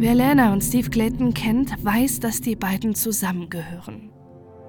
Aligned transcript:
Wer 0.00 0.14
Lana 0.14 0.52
und 0.52 0.62
Steve 0.62 0.90
Clayton 0.90 1.34
kennt, 1.34 1.84
weiß, 1.84 2.20
dass 2.20 2.40
die 2.40 2.54
beiden 2.54 2.94
zusammengehören. 2.94 4.12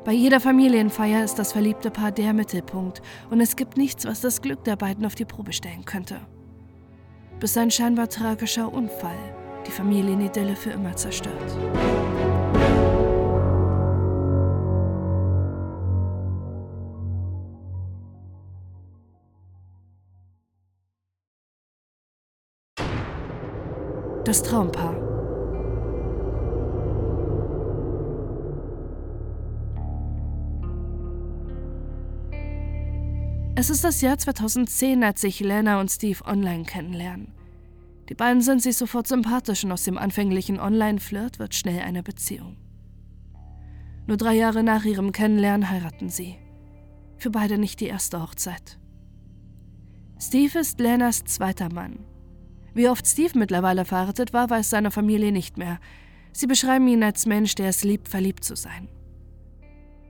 Bei 0.03 0.11
jeder 0.11 0.39
Familienfeier 0.39 1.23
ist 1.23 1.35
das 1.35 1.51
verliebte 1.51 1.91
Paar 1.91 2.11
der 2.11 2.33
Mittelpunkt 2.33 3.03
und 3.29 3.39
es 3.39 3.55
gibt 3.55 3.77
nichts, 3.77 4.05
was 4.05 4.21
das 4.21 4.41
Glück 4.41 4.63
der 4.63 4.75
beiden 4.75 5.05
auf 5.05 5.13
die 5.13 5.25
Probe 5.25 5.53
stellen 5.53 5.85
könnte. 5.85 6.19
Bis 7.39 7.55
ein 7.57 7.69
scheinbar 7.69 8.09
tragischer 8.09 8.73
Unfall 8.73 9.19
die 9.67 9.71
Familienidylle 9.71 10.55
für 10.55 10.71
immer 10.71 10.95
zerstört. 10.95 11.35
Das 24.25 24.41
Traumpaar. 24.41 24.98
Es 33.59 33.69
ist 33.69 33.83
das 33.83 33.99
Jahr 33.99 34.17
2010, 34.17 35.03
als 35.03 35.19
sich 35.19 35.41
Lena 35.41 35.81
und 35.81 35.91
Steve 35.91 36.23
online 36.23 36.63
kennenlernen. 36.63 37.33
Die 38.07 38.15
beiden 38.15 38.41
sind 38.41 38.61
sich 38.61 38.77
sofort 38.77 39.05
sympathisch 39.05 39.65
und 39.65 39.73
aus 39.73 39.83
dem 39.83 39.97
anfänglichen 39.97 40.61
Online-Flirt 40.61 41.39
wird 41.39 41.53
schnell 41.53 41.81
eine 41.81 42.01
Beziehung. 42.01 42.55
Nur 44.07 44.15
drei 44.15 44.35
Jahre 44.35 44.63
nach 44.63 44.85
ihrem 44.85 45.11
Kennenlernen 45.11 45.69
heiraten 45.69 46.07
sie. 46.07 46.37
Für 47.17 47.31
beide 47.31 47.57
nicht 47.57 47.81
die 47.81 47.87
erste 47.87 48.21
Hochzeit. 48.21 48.79
Steve 50.17 50.59
ist 50.59 50.79
Lenas 50.79 51.25
zweiter 51.25 51.67
Mann 51.67 52.05
wie 52.73 52.87
oft 52.87 53.05
Steve 53.05 53.37
mittlerweile 53.37 53.83
verheiratet 53.83 54.31
war, 54.31 54.49
weiß 54.49 54.69
seine 54.69 54.89
Familie 54.89 55.33
nicht 55.33 55.57
mehr. 55.57 55.79
Sie 56.31 56.47
beschreiben 56.47 56.87
ihn 56.87 57.03
als 57.03 57.25
Mensch, 57.25 57.55
der 57.55 57.67
es 57.67 57.83
liebt, 57.83 58.07
verliebt 58.07 58.45
zu 58.45 58.55
sein. 58.55 58.87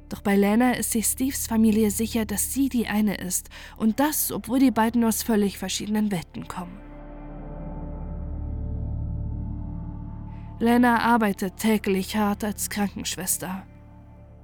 Doch 0.10 0.22
bei 0.22 0.36
Lana 0.36 0.74
ist 0.74 0.92
sich 0.92 1.06
Steves 1.06 1.48
Familie 1.48 1.92
sicher, 1.92 2.26
dass 2.26 2.52
sie 2.52 2.68
die 2.68 2.88
eine 2.88 3.16
ist. 3.16 3.50
Und 3.78 4.00
das, 4.00 4.32
obwohl 4.32 4.60
die 4.60 4.72
beiden 4.72 5.04
aus 5.04 5.22
völlig 5.22 5.58
verschiedenen 5.58 6.12
Welten 6.12 6.48
kommen. 6.48 6.80
Lana 10.60 11.00
arbeitet 11.00 11.58
täglich 11.58 12.18
hart 12.18 12.44
als 12.44 12.70
Krankenschwester. 12.70 13.66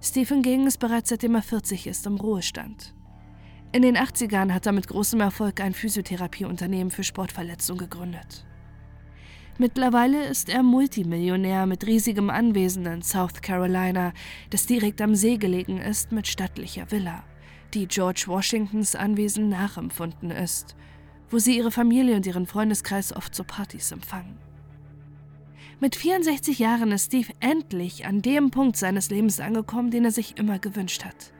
Steve 0.01 0.33
hingegen 0.33 0.67
ist 0.67 0.77
bereits 0.77 1.09
seitdem 1.09 1.35
er 1.35 1.41
40 1.41 1.87
ist 1.87 2.05
im 2.05 2.15
Ruhestand. 2.15 2.93
In 3.71 3.81
den 3.81 3.97
80ern 3.97 4.53
hat 4.53 4.65
er 4.67 4.71
mit 4.71 4.87
großem 4.87 5.19
Erfolg 5.19 5.59
ein 5.59 5.73
Physiotherapieunternehmen 5.73 6.91
für 6.91 7.03
Sportverletzungen 7.03 7.89
gegründet. 7.89 8.45
Mittlerweile 9.57 10.25
ist 10.25 10.49
er 10.49 10.63
Multimillionär 10.63 11.65
mit 11.65 11.87
riesigem 11.87 12.29
Anwesen 12.29 12.85
in 12.87 13.01
South 13.01 13.41
Carolina, 13.41 14.11
das 14.49 14.65
direkt 14.65 15.01
am 15.01 15.15
See 15.15 15.37
gelegen 15.37 15.77
ist 15.77 16.11
mit 16.11 16.27
stattlicher 16.27 16.91
Villa, 16.91 17.23
die 17.73 17.87
George 17.87 18.25
Washingtons 18.27 18.95
Anwesen 18.95 19.47
nachempfunden 19.47 20.29
ist, 20.29 20.75
wo 21.29 21.39
sie 21.39 21.55
ihre 21.55 21.71
Familie 21.71 22.17
und 22.17 22.25
ihren 22.25 22.47
Freundeskreis 22.47 23.15
oft 23.15 23.33
zu 23.33 23.45
Partys 23.45 23.93
empfangen. 23.93 24.37
Mit 25.79 25.95
64 25.95 26.59
Jahren 26.59 26.91
ist 26.91 27.05
Steve 27.05 27.31
endlich 27.39 28.05
an 28.05 28.21
dem 28.21 28.51
Punkt 28.51 28.75
seines 28.75 29.09
Lebens 29.09 29.39
angekommen, 29.39 29.89
den 29.89 30.03
er 30.03 30.11
sich 30.11 30.37
immer 30.37 30.59
gewünscht 30.59 31.05
hat. 31.05 31.31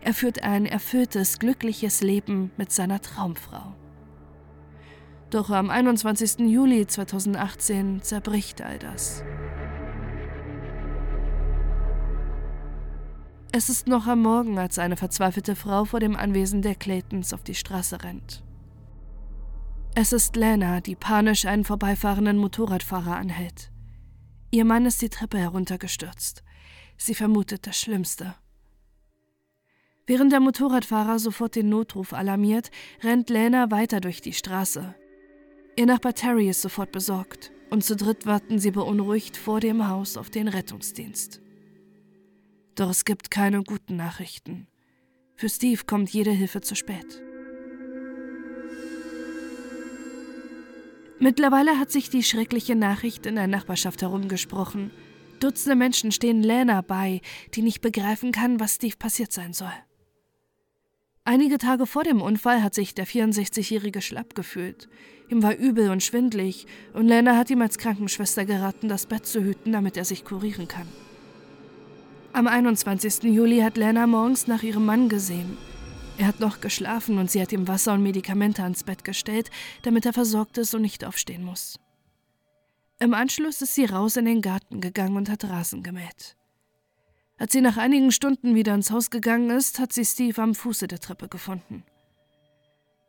Er 0.00 0.14
führt 0.14 0.44
ein 0.44 0.66
erfülltes, 0.66 1.40
glückliches 1.40 2.02
Leben 2.02 2.52
mit 2.56 2.70
seiner 2.70 3.00
Traumfrau. 3.00 3.74
Doch 5.30 5.50
am 5.50 5.70
21. 5.70 6.40
Juli 6.40 6.86
2018 6.86 8.02
zerbricht 8.02 8.62
all 8.62 8.78
das. 8.78 9.24
Es 13.56 13.68
ist 13.68 13.86
noch 13.86 14.08
am 14.08 14.20
Morgen, 14.20 14.58
als 14.58 14.80
eine 14.80 14.96
verzweifelte 14.96 15.54
Frau 15.54 15.84
vor 15.84 16.00
dem 16.00 16.16
Anwesen 16.16 16.60
der 16.60 16.74
Claytons 16.74 17.32
auf 17.32 17.44
die 17.44 17.54
Straße 17.54 18.02
rennt. 18.02 18.42
Es 19.94 20.12
ist 20.12 20.34
Lana, 20.34 20.80
die 20.80 20.96
panisch 20.96 21.46
einen 21.46 21.62
vorbeifahrenden 21.62 22.36
Motorradfahrer 22.36 23.16
anhält. 23.16 23.70
Ihr 24.50 24.64
Mann 24.64 24.86
ist 24.86 25.02
die 25.02 25.08
Treppe 25.08 25.38
heruntergestürzt. 25.38 26.42
Sie 26.96 27.14
vermutet 27.14 27.66
das 27.68 27.78
Schlimmste. 27.78 28.34
Während 30.06 30.32
der 30.32 30.40
Motorradfahrer 30.40 31.20
sofort 31.20 31.54
den 31.54 31.68
Notruf 31.68 32.12
alarmiert, 32.12 32.72
rennt 33.04 33.30
Lena 33.30 33.70
weiter 33.70 34.00
durch 34.00 34.20
die 34.20 34.32
Straße. 34.32 34.96
Ihr 35.76 35.86
Nachbar 35.86 36.14
Terry 36.14 36.48
ist 36.48 36.62
sofort 36.62 36.92
besorgt 36.92 37.50
und 37.70 37.82
zu 37.82 37.96
dritt 37.96 38.26
warten 38.26 38.60
sie 38.60 38.70
beunruhigt 38.70 39.36
vor 39.36 39.58
dem 39.58 39.88
Haus 39.88 40.16
auf 40.16 40.30
den 40.30 40.46
Rettungsdienst. 40.46 41.40
Doch 42.76 42.90
es 42.90 43.04
gibt 43.04 43.32
keine 43.32 43.62
guten 43.64 43.96
Nachrichten. 43.96 44.68
Für 45.34 45.48
Steve 45.48 45.82
kommt 45.84 46.10
jede 46.10 46.30
Hilfe 46.30 46.60
zu 46.60 46.76
spät. 46.76 47.22
Mittlerweile 51.18 51.78
hat 51.78 51.90
sich 51.90 52.08
die 52.08 52.22
schreckliche 52.22 52.76
Nachricht 52.76 53.26
in 53.26 53.34
der 53.34 53.48
Nachbarschaft 53.48 54.02
herumgesprochen. 54.02 54.92
Dutzende 55.40 55.74
Menschen 55.74 56.12
stehen 56.12 56.42
Lena 56.42 56.82
bei, 56.82 57.20
die 57.54 57.62
nicht 57.62 57.80
begreifen 57.80 58.30
kann, 58.30 58.60
was 58.60 58.76
Steve 58.76 58.96
passiert 58.96 59.32
sein 59.32 59.52
soll. 59.52 59.72
Einige 61.26 61.56
Tage 61.56 61.86
vor 61.86 62.04
dem 62.04 62.20
Unfall 62.20 62.62
hat 62.62 62.74
sich 62.74 62.94
der 62.94 63.06
64-Jährige 63.06 64.02
schlapp 64.02 64.34
gefühlt. 64.34 64.90
Ihm 65.30 65.42
war 65.42 65.56
übel 65.56 65.90
und 65.90 66.02
schwindlig 66.02 66.66
und 66.92 67.08
Lena 67.08 67.36
hat 67.38 67.48
ihm 67.48 67.62
als 67.62 67.78
Krankenschwester 67.78 68.44
geraten, 68.44 68.90
das 68.90 69.06
Bett 69.06 69.24
zu 69.24 69.42
hüten, 69.42 69.72
damit 69.72 69.96
er 69.96 70.04
sich 70.04 70.26
kurieren 70.26 70.68
kann. 70.68 70.86
Am 72.34 72.46
21. 72.46 73.22
Juli 73.24 73.60
hat 73.60 73.78
Lena 73.78 74.06
morgens 74.06 74.48
nach 74.48 74.62
ihrem 74.62 74.84
Mann 74.84 75.08
gesehen. 75.08 75.56
Er 76.18 76.26
hat 76.26 76.40
noch 76.40 76.60
geschlafen 76.60 77.16
und 77.16 77.30
sie 77.30 77.40
hat 77.40 77.52
ihm 77.52 77.66
Wasser 77.68 77.94
und 77.94 78.02
Medikamente 78.02 78.62
ans 78.62 78.84
Bett 78.84 79.02
gestellt, 79.02 79.50
damit 79.82 80.04
er 80.04 80.12
versorgt 80.12 80.58
ist 80.58 80.74
und 80.74 80.82
nicht 80.82 81.06
aufstehen 81.06 81.42
muss. 81.42 81.80
Im 82.98 83.14
Anschluss 83.14 83.62
ist 83.62 83.74
sie 83.74 83.86
raus 83.86 84.18
in 84.18 84.26
den 84.26 84.42
Garten 84.42 84.82
gegangen 84.82 85.16
und 85.16 85.30
hat 85.30 85.44
Rasen 85.44 85.82
gemäht. 85.82 86.36
Als 87.36 87.52
sie 87.52 87.60
nach 87.60 87.76
einigen 87.76 88.12
Stunden 88.12 88.54
wieder 88.54 88.74
ins 88.74 88.90
Haus 88.90 89.10
gegangen 89.10 89.50
ist, 89.50 89.78
hat 89.78 89.92
sie 89.92 90.04
Steve 90.04 90.40
am 90.40 90.54
Fuße 90.54 90.86
der 90.86 91.00
Treppe 91.00 91.28
gefunden. 91.28 91.84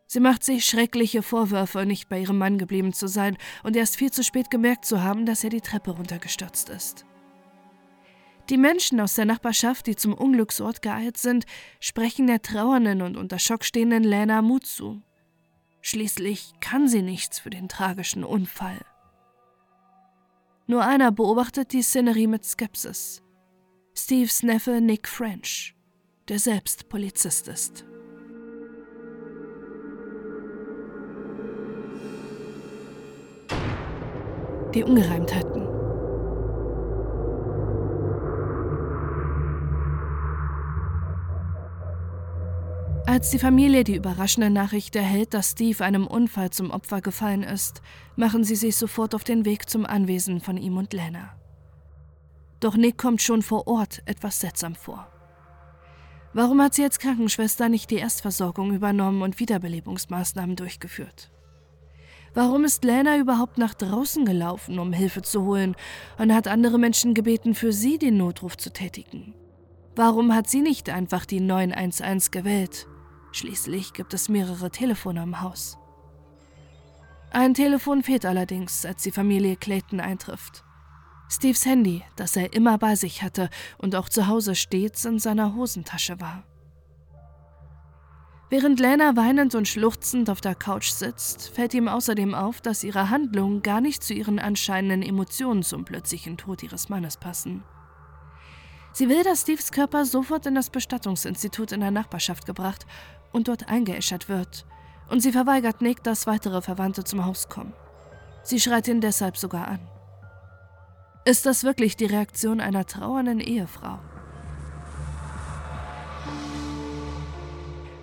Sie 0.07 0.19
macht 0.19 0.43
sich 0.43 0.65
schreckliche 0.65 1.21
Vorwürfe, 1.21 1.85
nicht 1.85 2.09
bei 2.09 2.19
ihrem 2.19 2.37
Mann 2.37 2.57
geblieben 2.57 2.93
zu 2.93 3.07
sein 3.07 3.37
und 3.63 3.75
erst 3.75 3.97
viel 3.97 4.11
zu 4.11 4.23
spät 4.23 4.49
gemerkt 4.49 4.85
zu 4.85 5.03
haben, 5.03 5.25
dass 5.25 5.43
er 5.43 5.49
die 5.49 5.61
Treppe 5.61 5.91
runtergestürzt 5.91 6.69
ist. 6.69 7.05
Die 8.49 8.57
Menschen 8.57 8.99
aus 8.99 9.15
der 9.15 9.25
Nachbarschaft, 9.25 9.87
die 9.87 9.95
zum 9.95 10.13
Unglücksort 10.13 10.83
geeilt 10.83 11.17
sind, 11.17 11.45
sprechen 11.79 12.27
der 12.27 12.43
trauernden 12.43 13.01
und 13.01 13.17
unter 13.17 13.39
Schock 13.39 13.63
stehenden 13.63 14.03
Lena 14.03 14.43
Mut 14.43 14.67
zu. 14.67 15.01
Schließlich 15.81 16.53
kann 16.61 16.87
sie 16.87 17.01
nichts 17.01 17.39
für 17.39 17.49
den 17.49 17.67
tragischen 17.67 18.23
Unfall. 18.23 18.79
Nur 20.67 20.83
einer 20.83 21.11
beobachtet 21.11 21.73
die 21.73 21.81
Szenerie 21.81 22.27
mit 22.27 22.45
Skepsis. 22.45 23.24
Steves 23.97 24.43
Neffe 24.43 24.81
Nick 24.81 25.07
French, 25.07 25.73
der 26.27 26.37
selbst 26.37 26.89
Polizist 26.89 27.47
ist. 27.47 27.85
Die 34.73 34.83
Ungereimtheiten. 34.83 35.61
Als 43.07 43.29
die 43.29 43.39
Familie 43.39 43.85
die 43.85 43.95
überraschende 43.95 44.49
Nachricht 44.49 44.97
erhält, 44.97 45.33
dass 45.33 45.51
Steve 45.51 45.85
einem 45.85 46.05
Unfall 46.05 46.49
zum 46.49 46.69
Opfer 46.69 46.99
gefallen 46.99 47.43
ist, 47.43 47.81
machen 48.17 48.43
sie 48.43 48.57
sich 48.57 48.75
sofort 48.75 49.15
auf 49.15 49.23
den 49.23 49.45
Weg 49.45 49.69
zum 49.69 49.85
Anwesen 49.85 50.41
von 50.41 50.57
ihm 50.57 50.75
und 50.75 50.91
Lena. 50.91 51.33
Doch 52.65 52.75
Nick 52.75 52.97
kommt 52.97 53.21
schon 53.21 53.43
vor 53.43 53.67
Ort 53.67 54.01
etwas 54.07 54.39
seltsam 54.39 54.73
vor. 54.73 55.07
Warum 56.33 56.59
hat 56.63 56.73
sie 56.73 56.83
als 56.83 56.97
Krankenschwester 56.97 57.69
nicht 57.69 57.91
die 57.91 57.97
Erstversorgung 57.97 58.73
übernommen 58.73 59.21
und 59.21 59.39
Wiederbelebungsmaßnahmen 59.39 60.55
durchgeführt? 60.55 61.31
Warum 62.33 62.63
ist 62.63 62.83
Lena 62.83 63.19
überhaupt 63.19 63.59
nach 63.59 63.75
draußen 63.75 64.25
gelaufen, 64.25 64.79
um 64.79 64.93
Hilfe 64.93 65.21
zu 65.21 65.43
holen 65.43 65.75
und 66.17 66.33
hat 66.33 66.47
andere 66.47 66.79
Menschen 66.79 67.13
gebeten, 67.13 67.53
für 67.53 67.71
sie 67.71 67.99
den 67.99 68.17
Notruf 68.17 68.57
zu 68.57 68.73
tätigen? 68.73 69.35
Warum 69.95 70.33
hat 70.33 70.49
sie 70.49 70.61
nicht 70.61 70.89
einfach 70.89 71.27
die 71.27 71.41
911 71.41 72.31
gewählt? 72.31 72.87
Schließlich 73.31 73.93
gibt 73.93 74.15
es 74.15 74.27
mehrere 74.27 74.71
Telefone 74.71 75.21
im 75.21 75.41
Haus. 75.41 75.77
Ein 77.29 77.53
Telefon 77.53 78.01
fehlt 78.01 78.25
allerdings, 78.25 78.87
als 78.87 79.03
die 79.03 79.11
Familie 79.11 79.55
Clayton 79.55 79.99
eintrifft. 79.99 80.63
Steves 81.29 81.65
Handy, 81.65 82.03
das 82.15 82.35
er 82.35 82.53
immer 82.53 82.77
bei 82.77 82.95
sich 82.95 83.23
hatte 83.23 83.49
und 83.77 83.95
auch 83.95 84.09
zu 84.09 84.27
Hause 84.27 84.55
stets 84.55 85.05
in 85.05 85.19
seiner 85.19 85.55
Hosentasche 85.55 86.19
war. 86.21 86.43
Während 88.49 88.79
Lena 88.79 89.15
weinend 89.15 89.55
und 89.55 89.67
schluchzend 89.67 90.29
auf 90.29 90.39
der 90.39 90.53
Couch 90.53 90.91
sitzt, 90.91 91.49
fällt 91.49 91.73
ihm 91.73 91.87
außerdem 91.87 92.35
auf, 92.35 92.61
dass 92.61 92.83
ihre 92.83 93.09
Handlungen 93.09 93.63
gar 93.63 93.81
nicht 93.81 94.03
zu 94.03 94.13
ihren 94.13 94.37
anscheinenden 94.37 95.01
Emotionen 95.01 95.63
zum 95.63 95.83
plötzlichen 95.83 96.37
Tod 96.37 96.61
ihres 96.61 96.87
Mannes 96.87 97.17
passen. 97.17 97.63
Sie 98.93 99.09
will, 99.09 99.23
dass 99.23 99.41
Steves 99.41 99.71
Körper 99.71 100.05
sofort 100.05 100.45
in 100.45 100.55
das 100.55 100.69
Bestattungsinstitut 100.69 101.71
in 101.71 101.81
der 101.81 101.91
Nachbarschaft 101.91 102.45
gebracht 102.45 102.85
und 103.33 103.47
dort 103.47 103.67
eingeäschert 103.67 104.29
wird, 104.29 104.65
und 105.09 105.21
sie 105.21 105.31
verweigert 105.31 105.81
Nick, 105.81 106.03
dass 106.03 106.27
weitere 106.27 106.61
Verwandte 106.61 107.03
zum 107.03 107.25
Haus 107.25 107.49
kommen. 107.49 107.73
Sie 108.43 108.59
schreit 108.59 108.87
ihn 108.87 109.01
deshalb 109.01 109.37
sogar 109.37 109.67
an. 109.67 109.94
Ist 111.27 111.47
das 111.47 111.63
wirklich 111.63 111.97
die 111.97 112.05
Reaktion 112.05 112.61
einer 112.61 112.85
trauernden 112.85 113.39
Ehefrau? 113.39 113.99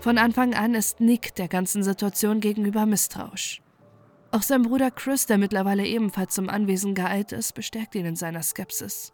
Von 0.00 0.18
Anfang 0.18 0.54
an 0.54 0.74
ist 0.74 0.98
Nick 0.98 1.36
der 1.36 1.46
ganzen 1.46 1.84
Situation 1.84 2.40
gegenüber 2.40 2.84
misstrauisch. 2.84 3.62
Auch 4.32 4.42
sein 4.42 4.62
Bruder 4.62 4.90
Chris, 4.90 5.26
der 5.26 5.38
mittlerweile 5.38 5.86
ebenfalls 5.86 6.34
zum 6.34 6.48
Anwesen 6.48 6.96
geeilt 6.96 7.30
ist, 7.30 7.52
bestärkt 7.54 7.94
ihn 7.94 8.06
in 8.06 8.16
seiner 8.16 8.42
Skepsis. 8.42 9.12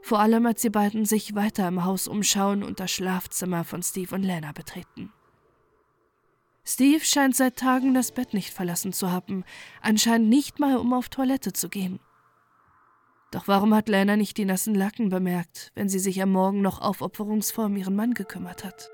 Vor 0.00 0.20
allem, 0.20 0.46
als 0.46 0.62
die 0.62 0.70
beiden 0.70 1.04
sich 1.04 1.34
weiter 1.34 1.68
im 1.68 1.84
Haus 1.84 2.08
umschauen 2.08 2.62
und 2.62 2.80
das 2.80 2.90
Schlafzimmer 2.90 3.64
von 3.64 3.82
Steve 3.82 4.14
und 4.14 4.22
Lena 4.22 4.52
betreten. 4.52 5.12
Steve 6.64 7.04
scheint 7.04 7.36
seit 7.36 7.56
Tagen 7.56 7.92
das 7.92 8.12
Bett 8.12 8.32
nicht 8.32 8.54
verlassen 8.54 8.94
zu 8.94 9.12
haben, 9.12 9.44
anscheinend 9.82 10.30
nicht 10.30 10.58
mal, 10.58 10.78
um 10.78 10.94
auf 10.94 11.10
Toilette 11.10 11.52
zu 11.52 11.68
gehen. 11.68 12.00
Doch 13.34 13.48
warum 13.48 13.74
hat 13.74 13.88
Lena 13.88 14.16
nicht 14.16 14.36
die 14.36 14.44
nassen 14.44 14.76
Lacken 14.76 15.08
bemerkt, 15.08 15.72
wenn 15.74 15.88
sie 15.88 15.98
sich 15.98 16.22
am 16.22 16.30
Morgen 16.30 16.62
noch 16.62 16.80
aufopferungsvoll 16.80 17.64
um 17.64 17.76
ihren 17.76 17.96
Mann 17.96 18.14
gekümmert 18.14 18.64
hat? 18.64 18.92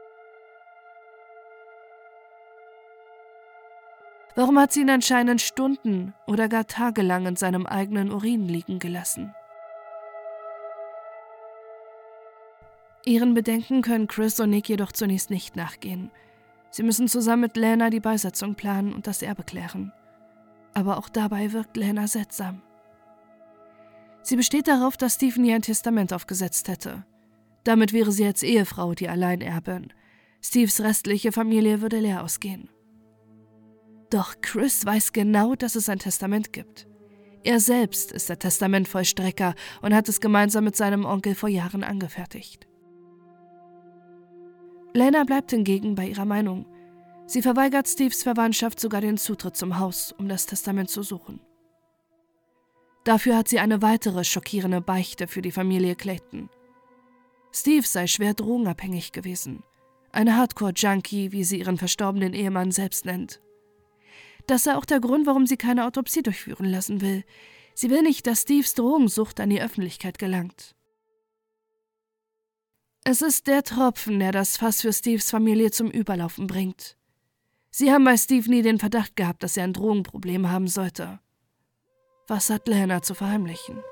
Warum 4.36 4.58
hat 4.58 4.72
sie 4.72 4.80
ihn 4.80 4.88
anscheinend 4.88 5.42
Stunden 5.42 6.14
oder 6.26 6.48
gar 6.48 6.66
tagelang 6.66 7.26
in 7.26 7.36
seinem 7.36 7.66
eigenen 7.66 8.10
Urin 8.10 8.48
liegen 8.48 8.78
gelassen? 8.78 9.34
Ihren 13.04 13.34
Bedenken 13.34 13.82
können 13.82 14.08
Chris 14.08 14.40
und 14.40 14.48
Nick 14.48 14.70
jedoch 14.70 14.92
zunächst 14.92 15.28
nicht 15.28 15.54
nachgehen. 15.54 16.10
Sie 16.70 16.82
müssen 16.82 17.08
zusammen 17.08 17.42
mit 17.42 17.58
Lena 17.58 17.90
die 17.90 18.00
Beisetzung 18.00 18.54
planen 18.54 18.94
und 18.94 19.06
das 19.06 19.20
Erbe 19.20 19.42
klären. 19.42 19.92
Aber 20.72 20.96
auch 20.96 21.10
dabei 21.10 21.52
wirkt 21.52 21.76
Lena 21.76 22.06
seltsam. 22.06 22.62
Sie 24.22 24.36
besteht 24.36 24.68
darauf, 24.68 24.96
dass 24.96 25.14
Stephen 25.14 25.44
ihr 25.44 25.54
ein 25.54 25.62
Testament 25.62 26.12
aufgesetzt 26.12 26.68
hätte. 26.68 27.04
Damit 27.64 27.92
wäre 27.92 28.12
sie 28.12 28.24
als 28.24 28.42
Ehefrau 28.42 28.94
die 28.94 29.08
Alleinerbin. 29.08 29.92
Steves 30.42 30.80
restliche 30.80 31.32
Familie 31.32 31.80
würde 31.80 32.00
leer 32.00 32.22
ausgehen. 32.22 32.70
Doch 34.10 34.34
Chris 34.40 34.84
weiß 34.84 35.12
genau, 35.12 35.54
dass 35.54 35.76
es 35.76 35.88
ein 35.88 35.98
Testament 35.98 36.52
gibt. 36.52 36.86
Er 37.42 37.60
selbst 37.60 38.12
ist 38.12 38.28
der 38.28 38.38
Testamentvollstrecker 38.38 39.54
und 39.82 39.94
hat 39.94 40.08
es 40.08 40.20
gemeinsam 40.20 40.64
mit 40.64 40.76
seinem 40.76 41.04
Onkel 41.04 41.34
vor 41.34 41.48
Jahren 41.48 41.84
angefertigt. 41.84 42.66
Lena 44.92 45.24
bleibt 45.24 45.52
hingegen 45.52 45.94
bei 45.94 46.08
ihrer 46.08 46.24
Meinung. 46.24 46.66
Sie 47.26 47.42
verweigert 47.42 47.86
Steves 47.86 48.24
Verwandtschaft 48.24 48.80
sogar 48.80 49.00
den 49.00 49.16
Zutritt 49.16 49.56
zum 49.56 49.78
Haus, 49.78 50.12
um 50.18 50.28
das 50.28 50.46
Testament 50.46 50.90
zu 50.90 51.02
suchen. 51.02 51.40
Dafür 53.04 53.36
hat 53.36 53.48
sie 53.48 53.58
eine 53.58 53.82
weitere 53.82 54.24
schockierende 54.24 54.80
Beichte 54.80 55.26
für 55.26 55.42
die 55.42 55.52
Familie 55.52 55.96
Clayton. 55.96 56.50
Steve 57.52 57.86
sei 57.86 58.06
schwer 58.06 58.34
drogenabhängig 58.34 59.12
gewesen. 59.12 59.62
Eine 60.12 60.36
Hardcore-Junkie, 60.36 61.32
wie 61.32 61.44
sie 61.44 61.60
ihren 61.60 61.78
verstorbenen 61.78 62.34
Ehemann 62.34 62.72
selbst 62.72 63.04
nennt. 63.04 63.40
Das 64.46 64.64
sei 64.64 64.76
auch 64.76 64.84
der 64.84 65.00
Grund, 65.00 65.26
warum 65.26 65.46
sie 65.46 65.56
keine 65.56 65.86
Autopsie 65.86 66.22
durchführen 66.22 66.66
lassen 66.66 67.00
will. 67.00 67.24
Sie 67.74 67.90
will 67.90 68.02
nicht, 68.02 68.26
dass 68.26 68.42
Steves 68.42 68.74
Drogensucht 68.74 69.40
an 69.40 69.50
die 69.50 69.62
Öffentlichkeit 69.62 70.18
gelangt. 70.18 70.74
Es 73.04 73.22
ist 73.22 73.46
der 73.46 73.62
Tropfen, 73.62 74.18
der 74.18 74.32
das 74.32 74.56
Fass 74.56 74.82
für 74.82 74.92
Steves 74.92 75.30
Familie 75.30 75.70
zum 75.70 75.90
Überlaufen 75.90 76.46
bringt. 76.46 76.96
Sie 77.70 77.90
haben 77.90 78.04
bei 78.04 78.16
Steve 78.16 78.50
nie 78.50 78.62
den 78.62 78.78
Verdacht 78.78 79.16
gehabt, 79.16 79.42
dass 79.42 79.56
er 79.56 79.64
ein 79.64 79.72
Drogenproblem 79.72 80.50
haben 80.50 80.68
sollte. 80.68 81.20
Was 82.30 82.48
hat 82.48 82.68
Lena 82.68 83.02
zu 83.02 83.14
verheimlichen? 83.14 83.82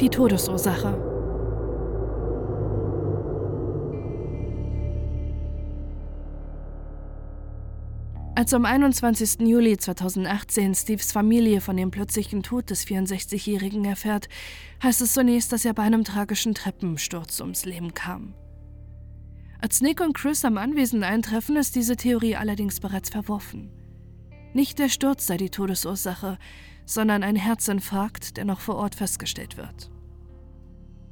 Die 0.00 0.08
Todesursache. 0.08 0.98
Als 8.34 8.54
am 8.54 8.64
21. 8.64 9.40
Juli 9.40 9.76
2018 9.76 10.74
Steves 10.74 11.12
Familie 11.12 11.60
von 11.60 11.76
dem 11.76 11.90
plötzlichen 11.90 12.42
Tod 12.42 12.70
des 12.70 12.86
64-Jährigen 12.86 13.84
erfährt, 13.84 14.30
heißt 14.82 15.02
es 15.02 15.12
zunächst, 15.12 15.52
dass 15.52 15.66
er 15.66 15.74
bei 15.74 15.82
einem 15.82 16.04
tragischen 16.04 16.54
Treppensturz 16.54 17.42
ums 17.42 17.66
Leben 17.66 17.92
kam. 17.92 18.32
Als 19.60 19.80
Nick 19.80 20.00
und 20.00 20.14
Chris 20.14 20.44
am 20.44 20.58
Anwesen 20.58 21.02
eintreffen, 21.02 21.56
ist 21.56 21.76
diese 21.76 21.96
Theorie 21.96 22.36
allerdings 22.36 22.80
bereits 22.80 23.10
verworfen. 23.10 23.70
Nicht 24.54 24.78
der 24.78 24.88
Sturz 24.88 25.26
sei 25.26 25.36
die 25.36 25.50
Todesursache, 25.50 26.38
sondern 26.86 27.22
ein 27.22 27.36
Herzinfarkt, 27.36 28.36
der 28.36 28.44
noch 28.44 28.60
vor 28.60 28.76
Ort 28.76 28.94
festgestellt 28.94 29.56
wird. 29.56 29.90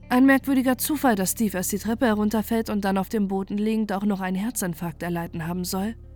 Ein 0.08 0.24
merkwürdiger 0.24 0.78
Zufall, 0.78 1.14
dass 1.14 1.32
Steve 1.32 1.58
erst 1.58 1.72
die 1.72 1.78
Treppe 1.78 2.06
herunterfällt 2.06 2.70
und 2.70 2.84
dann 2.84 2.96
auf 2.96 3.10
dem 3.10 3.28
Boden 3.28 3.58
liegend 3.58 3.92
auch 3.92 4.04
noch 4.04 4.20
einen 4.20 4.36
Herzinfarkt 4.36 5.02
erleiden 5.02 5.46
haben 5.46 5.64
soll– 5.64 5.94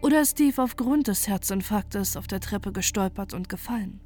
oder 0.00 0.20
ist 0.20 0.32
Steve 0.32 0.62
aufgrund 0.62 1.08
des 1.08 1.26
Herzinfarktes 1.26 2.16
auf 2.16 2.26
der 2.26 2.40
Treppe 2.40 2.72
gestolpert 2.72 3.34
und 3.34 3.48
gefallen? 3.48 4.00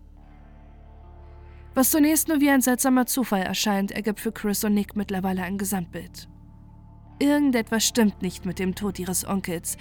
Was 1.74 1.90
zunächst 1.90 2.28
nur 2.28 2.40
wie 2.40 2.50
ein 2.50 2.60
seltsamer 2.60 3.06
Zufall 3.06 3.42
erscheint, 3.42 3.92
ergibt 3.92 4.20
für 4.20 4.32
Chris 4.32 4.64
und 4.64 4.74
Nick 4.74 4.94
mittlerweile 4.96 5.42
ein 5.42 5.58
Gesamtbild. 5.58 6.28
Irgendetwas 7.18 7.86
stimmt 7.86 8.22
nicht 8.22 8.44
mit 8.44 8.58
dem 8.58 8.74
Tod 8.74 8.98
ihres 8.98 9.26
Onkels. 9.26 9.76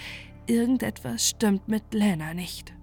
Irgendetwas 0.48 1.28
stimmt 1.30 1.68
mit 1.68 1.94
Lena 1.94 2.34
nicht. 2.34 2.74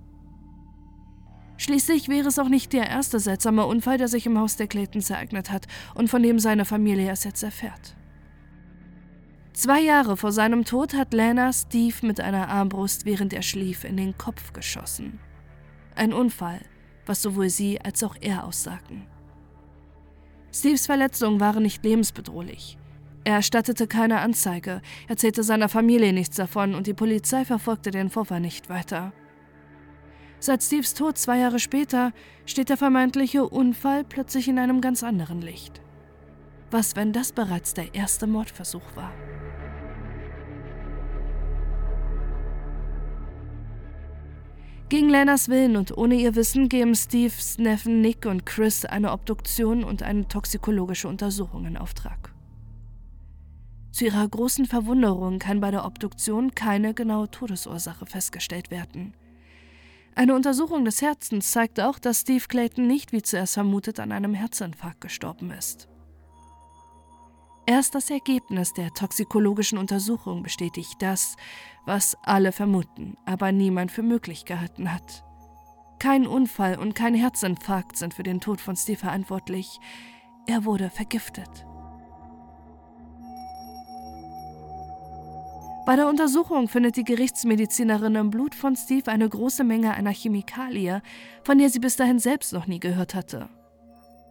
Schließlich 1.56 2.09
wäre 2.09 2.29
es 2.29 2.39
auch 2.39 2.49
nicht 2.49 2.73
der 2.73 2.89
erste 2.89 3.19
seltsame 3.19 3.67
Unfall, 3.67 3.99
der 3.99 4.09
sich 4.09 4.27
im 4.27 4.39
Haus 4.39 4.56
der 4.56 4.69
Claytons 4.69 5.11
ereignet 5.11 5.50
hat 5.50 5.67
und 5.95 6.09
von 6.09 6.23
dem 6.23 6.39
seine 6.39 6.65
Familie 6.65 7.11
es 7.11 7.25
jetzt 7.25 7.43
erfährt. 7.43 7.97
Zwei 9.53 9.81
Jahre 9.81 10.17
vor 10.17 10.31
seinem 10.31 10.64
Tod 10.64 10.95
hat 10.95 11.12
Lana 11.12 11.52
Steve 11.52 12.07
mit 12.07 12.21
einer 12.21 12.49
Armbrust, 12.49 13.05
während 13.05 13.33
er 13.33 13.43
schlief, 13.43 13.83
in 13.83 13.97
den 13.97 14.17
Kopf 14.17 14.52
geschossen. 14.52 15.19
Ein 15.97 16.12
Unfall, 16.12 16.61
was 17.07 17.23
sowohl 17.23 17.50
sie 17.50 17.81
als 17.81 18.05
auch 18.05 18.14
er 18.21 18.45
aussagten. 18.45 19.09
Steves 20.55 20.87
Verletzungen 20.87 21.40
waren 21.40 21.64
nicht 21.64 21.85
lebensbedrohlich. 21.85 22.78
Er 23.25 23.34
erstattete 23.34 23.87
keine 23.87 24.20
Anzeige, 24.20 24.80
erzählte 25.06 25.42
seiner 25.42 25.68
Familie 25.68 26.12
nichts 26.12 26.37
davon 26.37 26.75
und 26.75 26.87
die 26.87 26.94
Polizei 26.94 27.44
verfolgte 27.44 27.90
den 27.90 28.10
Vorfall 28.10 28.40
nicht 28.40 28.68
weiter. 28.68 29.12
Seit 30.40 30.62
Steves 30.62 30.94
Tod 30.94 31.18
zwei 31.18 31.38
Jahre 31.38 31.58
später 31.58 32.12
steht 32.46 32.68
der 32.68 32.76
vermeintliche 32.76 33.44
Unfall 33.44 34.04
plötzlich 34.04 34.48
in 34.48 34.58
einem 34.58 34.80
ganz 34.80 35.02
anderen 35.02 35.42
Licht. 35.42 35.80
Was, 36.70 36.96
wenn 36.96 37.12
das 37.12 37.32
bereits 37.32 37.75
der 37.75 37.94
erste 37.94 38.26
Mordversuch 38.26 38.94
war? 38.94 39.12
Gegen 44.88 45.10
Lenas 45.10 45.50
Willen 45.50 45.76
und 45.76 45.98
ohne 45.98 46.14
ihr 46.14 46.34
Wissen 46.34 46.70
geben 46.70 46.94
Steves 46.94 47.58
Neffen 47.58 48.00
Nick 48.00 48.25
und 48.25 48.46
Chris 48.46 48.87
eine 48.87 49.12
Obduktion 49.12 49.84
und 49.84 50.02
eine 50.02 50.26
toxikologische 50.28 51.08
Untersuchung 51.08 51.66
in 51.66 51.76
Auftrag. 51.76 52.32
Zu 53.90 54.04
ihrer 54.04 54.28
großen 54.28 54.66
Verwunderung 54.66 55.38
kann 55.38 55.61
bei 55.61 55.71
der 55.71 55.85
Obduktion 55.85 56.54
keine 56.54 56.95
genaue 56.95 57.30
Todesursache 57.30 58.07
festgestellt 58.07 58.71
werden. 58.71 59.14
Eine 60.14 60.35
Untersuchung 60.35 60.85
des 60.85 61.00
Herzens 61.00 61.52
zeigt 61.52 61.80
auch, 61.80 61.99
dass 61.99 62.23
Steve 62.23 62.45
Clayton 62.49 62.87
nicht 62.87 63.12
wie 63.12 63.23
zuerst 63.23 63.54
vermutet 63.54 64.00
an 64.00 64.12
einem 64.12 64.35
Herzinfarkt 64.35 65.00
gestorben 65.00 65.50
ist. 65.52 65.88
Erst 67.66 67.95
das 67.95 68.09
Ergebnis 68.11 68.73
der 68.73 68.95
toxikologischen 68.95 69.78
Untersuchung 69.78 70.42
bestätigt 70.42 70.97
das, 71.00 71.37
was 71.85 72.16
alle 72.23 72.50
vermuten, 72.50 73.16
aber 73.26 73.52
niemand 73.52 73.92
für 73.92 74.02
möglich 74.02 74.45
gehalten 74.45 74.92
hat. 74.92 75.23
Kein 75.99 76.26
Unfall 76.26 76.78
und 76.78 76.95
kein 76.95 77.14
Herzinfarkt 77.14 77.97
sind 77.97 78.14
für 78.14 78.23
den 78.23 78.40
Tod 78.40 78.61
von 78.61 78.75
Steve 78.75 78.99
verantwortlich. 78.99 79.78
Er 80.47 80.64
wurde 80.64 80.90
vergiftet. 80.90 81.67
Bei 85.88 85.97
der 85.97 86.07
Untersuchung 86.07 86.68
findet 86.68 86.97
die 86.97 87.04
Gerichtsmedizinerin 87.04 88.14
im 88.14 88.28
Blut 88.28 88.54
von 88.54 88.76
Steve 88.76 89.11
eine 89.11 89.26
große 89.26 89.64
Menge 89.64 89.95
einer 89.95 90.11
Chemikalie, 90.11 91.00
von 91.45 91.57
der 91.57 91.71
sie 91.71 91.78
bis 91.78 91.97
dahin 91.97 92.18
selbst 92.18 92.52
noch 92.52 92.66
nie 92.66 92.78
gehört 92.78 93.14
hatte. 93.14 93.49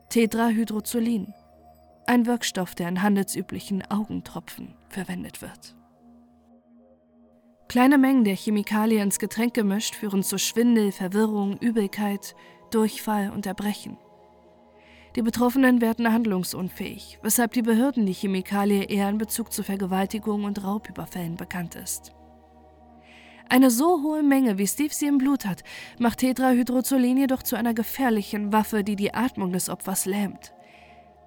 Tetrahydrozolin. 0.09 1.33
ein 2.05 2.27
Wirkstoff, 2.27 2.75
der 2.75 2.89
in 2.89 3.01
handelsüblichen 3.01 3.83
Augentropfen 3.89 4.75
verwendet 4.89 5.41
wird. 5.41 5.75
Kleine 7.67 7.97
Mengen 7.97 8.23
der 8.23 8.35
Chemikalie 8.35 9.01
ins 9.01 9.17
Getränk 9.17 9.55
gemischt 9.55 9.95
führen 9.95 10.21
zu 10.21 10.37
Schwindel, 10.37 10.91
Verwirrung, 10.91 11.57
Übelkeit, 11.57 12.35
Durchfall 12.69 13.31
und 13.31 13.47
Erbrechen. 13.47 13.97
Die 15.17 15.23
Betroffenen 15.23 15.81
werden 15.81 16.13
handlungsunfähig, 16.13 17.17
weshalb 17.23 17.53
die 17.53 17.63
Behörden 17.63 18.05
die 18.05 18.13
Chemikalie 18.13 18.83
eher 18.83 19.09
in 19.09 19.17
Bezug 19.17 19.51
zu 19.51 19.63
Vergewaltigung 19.63 20.43
und 20.43 20.63
Raubüberfällen 20.63 21.37
bekannt 21.37 21.73
ist. 21.73 22.13
Eine 23.49 23.71
so 23.71 24.03
hohe 24.03 24.21
Menge, 24.21 24.59
wie 24.59 24.67
Steve 24.67 24.93
sie 24.93 25.07
im 25.07 25.17
Blut 25.17 25.47
hat, 25.47 25.63
macht 25.97 26.19
Tetrahydrozolen 26.19 27.17
jedoch 27.17 27.41
zu 27.41 27.55
einer 27.55 27.73
gefährlichen 27.73 28.53
Waffe, 28.53 28.83
die 28.83 28.95
die 28.95 29.15
Atmung 29.15 29.53
des 29.53 29.69
Opfers 29.69 30.05
lähmt. 30.05 30.53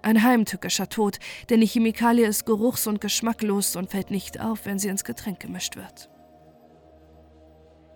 Ein 0.02 0.22
heimtückischer 0.22 0.88
Tod, 0.88 1.18
denn 1.48 1.60
die 1.60 1.66
Chemikalie 1.66 2.28
ist 2.28 2.46
geruchs- 2.46 2.86
und 2.86 3.00
geschmacklos 3.00 3.74
und 3.74 3.90
fällt 3.90 4.12
nicht 4.12 4.40
auf, 4.40 4.66
wenn 4.66 4.78
sie 4.78 4.88
ins 4.88 5.02
Getränk 5.02 5.40
gemischt 5.40 5.74
wird. 5.74 6.10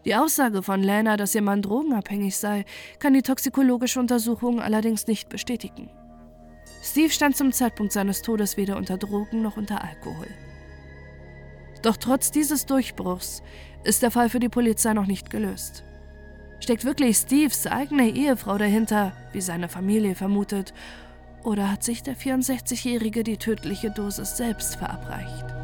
Die 0.04 0.14
Aussage 0.14 0.62
von 0.62 0.82
Lana, 0.82 1.16
dass 1.16 1.34
ihr 1.34 1.42
Mann 1.42 1.62
drogenabhängig 1.62 2.36
sei, 2.36 2.64
kann 2.98 3.14
die 3.14 3.22
toxikologische 3.22 4.00
Untersuchung 4.00 4.60
allerdings 4.60 5.06
nicht 5.06 5.28
bestätigen. 5.28 5.90
Steve 6.82 7.10
stand 7.10 7.36
zum 7.36 7.52
Zeitpunkt 7.52 7.92
seines 7.92 8.20
Todes 8.20 8.58
weder 8.58 8.76
unter 8.76 8.98
Drogen 8.98 9.40
noch 9.40 9.56
unter 9.56 9.82
Alkohol. 9.82 10.28
Doch 11.82 11.96
trotz 11.96 12.30
dieses 12.30 12.66
Durchbruchs 12.66 13.42
ist 13.84 14.02
der 14.02 14.10
Fall 14.10 14.28
für 14.28 14.40
die 14.40 14.48
Polizei 14.50 14.92
noch 14.92 15.06
nicht 15.06 15.30
gelöst. 15.30 15.84
Steckt 16.60 16.84
wirklich 16.84 17.16
Steves 17.16 17.66
eigene 17.66 18.08
Ehefrau 18.08 18.58
dahinter, 18.58 19.12
wie 19.32 19.40
seine 19.40 19.68
Familie 19.68 20.14
vermutet, 20.14 20.74
oder 21.42 21.70
hat 21.70 21.82
sich 21.82 22.02
der 22.02 22.16
64-Jährige 22.16 23.22
die 23.22 23.36
tödliche 23.36 23.90
Dosis 23.90 24.36
selbst 24.36 24.76
verabreicht? 24.76 25.63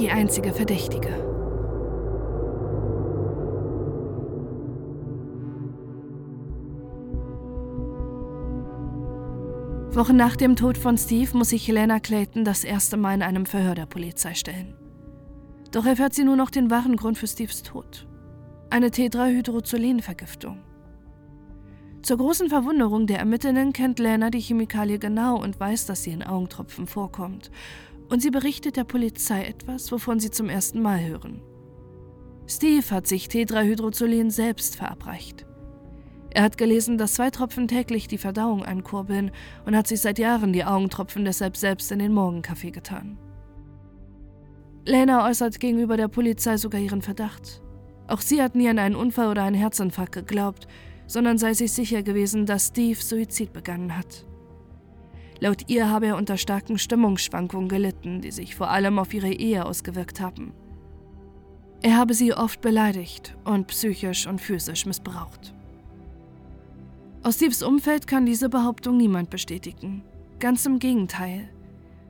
Die 0.00 0.08
einzige 0.10 0.54
Verdächtige. 0.54 1.10
Wochen 9.94 10.16
nach 10.16 10.36
dem 10.36 10.56
Tod 10.56 10.78
von 10.78 10.96
Steve 10.96 11.36
muss 11.36 11.50
sich 11.50 11.68
Helena 11.68 12.00
Clayton 12.00 12.46
das 12.46 12.64
erste 12.64 12.96
Mal 12.96 13.16
in 13.16 13.22
einem 13.22 13.44
Verhör 13.44 13.74
der 13.74 13.84
Polizei 13.84 14.32
stellen. 14.32 14.74
Doch 15.70 15.84
erfährt 15.84 16.14
sie 16.14 16.24
nur 16.24 16.36
noch 16.36 16.48
den 16.48 16.70
wahren 16.70 16.96
Grund 16.96 17.18
für 17.18 17.26
Steves 17.26 17.62
Tod. 17.62 18.08
Eine 18.70 18.90
Tetrahydrozolenvergiftung. 18.90 20.62
Zur 22.02 22.16
großen 22.16 22.48
Verwunderung 22.48 23.06
der 23.06 23.18
Ermittlerinnen 23.18 23.74
kennt 23.74 23.98
Lena 23.98 24.30
die 24.30 24.40
Chemikalie 24.40 24.98
genau 24.98 25.36
und 25.36 25.60
weiß, 25.60 25.84
dass 25.84 26.04
sie 26.04 26.12
in 26.12 26.22
Augentropfen 26.22 26.86
vorkommt. 26.86 27.50
Und 28.10 28.20
sie 28.20 28.30
berichtet 28.30 28.76
der 28.76 28.84
Polizei 28.84 29.44
etwas, 29.44 29.90
wovon 29.92 30.18
sie 30.18 30.30
zum 30.30 30.48
ersten 30.48 30.82
Mal 30.82 31.00
hören. 31.02 31.40
Steve 32.46 32.90
hat 32.90 33.06
sich 33.06 33.28
Tetrahydrozolen 33.28 34.30
selbst 34.30 34.74
verabreicht. 34.74 35.46
Er 36.32 36.42
hat 36.42 36.58
gelesen, 36.58 36.98
dass 36.98 37.14
zwei 37.14 37.30
Tropfen 37.30 37.68
täglich 37.68 38.08
die 38.08 38.18
Verdauung 38.18 38.64
ankurbeln 38.64 39.30
und 39.64 39.76
hat 39.76 39.86
sich 39.86 40.00
seit 40.00 40.18
Jahren 40.18 40.52
die 40.52 40.64
Augentropfen 40.64 41.24
deshalb 41.24 41.56
selbst 41.56 41.90
in 41.92 42.00
den 42.00 42.12
Morgenkaffee 42.12 42.72
getan. 42.72 43.18
Lena 44.84 45.28
äußert 45.28 45.60
gegenüber 45.60 45.96
der 45.96 46.08
Polizei 46.08 46.56
sogar 46.56 46.80
ihren 46.80 47.02
Verdacht. 47.02 47.62
Auch 48.08 48.20
sie 48.20 48.42
hat 48.42 48.56
nie 48.56 48.68
an 48.68 48.78
einen 48.78 48.96
Unfall 48.96 49.28
oder 49.28 49.44
einen 49.44 49.56
Herzinfarkt 49.56 50.12
geglaubt, 50.12 50.66
sondern 51.06 51.38
sei 51.38 51.54
sich 51.54 51.72
sicher 51.72 52.02
gewesen, 52.02 52.46
dass 52.46 52.68
Steve 52.68 53.00
Suizid 53.00 53.52
begangen 53.52 53.96
hat. 53.96 54.26
Laut 55.40 55.64
ihr 55.68 55.88
habe 55.88 56.06
er 56.06 56.16
unter 56.16 56.36
starken 56.36 56.78
Stimmungsschwankungen 56.78 57.68
gelitten, 57.68 58.20
die 58.20 58.30
sich 58.30 58.54
vor 58.54 58.70
allem 58.70 58.98
auf 58.98 59.14
ihre 59.14 59.32
Ehe 59.32 59.64
ausgewirkt 59.64 60.20
haben. 60.20 60.52
Er 61.82 61.96
habe 61.96 62.12
sie 62.12 62.34
oft 62.34 62.60
beleidigt 62.60 63.36
und 63.44 63.66
psychisch 63.68 64.26
und 64.26 64.38
physisch 64.38 64.84
missbraucht. 64.84 65.54
Aus 67.22 67.36
Steves 67.36 67.62
Umfeld 67.62 68.06
kann 68.06 68.26
diese 68.26 68.50
Behauptung 68.50 68.98
niemand 68.98 69.30
bestätigen. 69.30 70.02
Ganz 70.38 70.66
im 70.66 70.78
Gegenteil. 70.78 71.48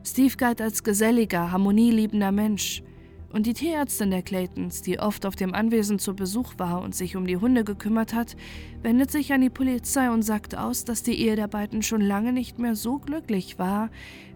Steve 0.03 0.35
galt 0.35 0.61
als 0.61 0.83
geselliger, 0.83 1.51
harmonieliebender 1.51 2.31
Mensch. 2.31 2.83
Und 3.31 3.45
die 3.45 3.53
Tierärztin 3.53 4.11
der 4.11 4.23
Claytons, 4.23 4.81
die 4.81 4.99
oft 4.99 5.25
auf 5.25 5.37
dem 5.37 5.53
Anwesen 5.53 5.99
zu 5.99 6.15
Besuch 6.15 6.53
war 6.57 6.81
und 6.81 6.93
sich 6.93 7.15
um 7.15 7.25
die 7.25 7.37
Hunde 7.37 7.63
gekümmert 7.63 8.13
hat, 8.13 8.35
wendet 8.81 9.09
sich 9.09 9.31
an 9.31 9.39
die 9.39 9.49
Polizei 9.49 10.09
und 10.11 10.21
sagt 10.21 10.55
aus, 10.57 10.83
dass 10.83 11.01
die 11.01 11.17
Ehe 11.17 11.37
der 11.37 11.47
beiden 11.47 11.81
schon 11.81 12.01
lange 12.01 12.33
nicht 12.33 12.59
mehr 12.59 12.75
so 12.75 12.99
glücklich 12.99 13.57
war, 13.57 13.89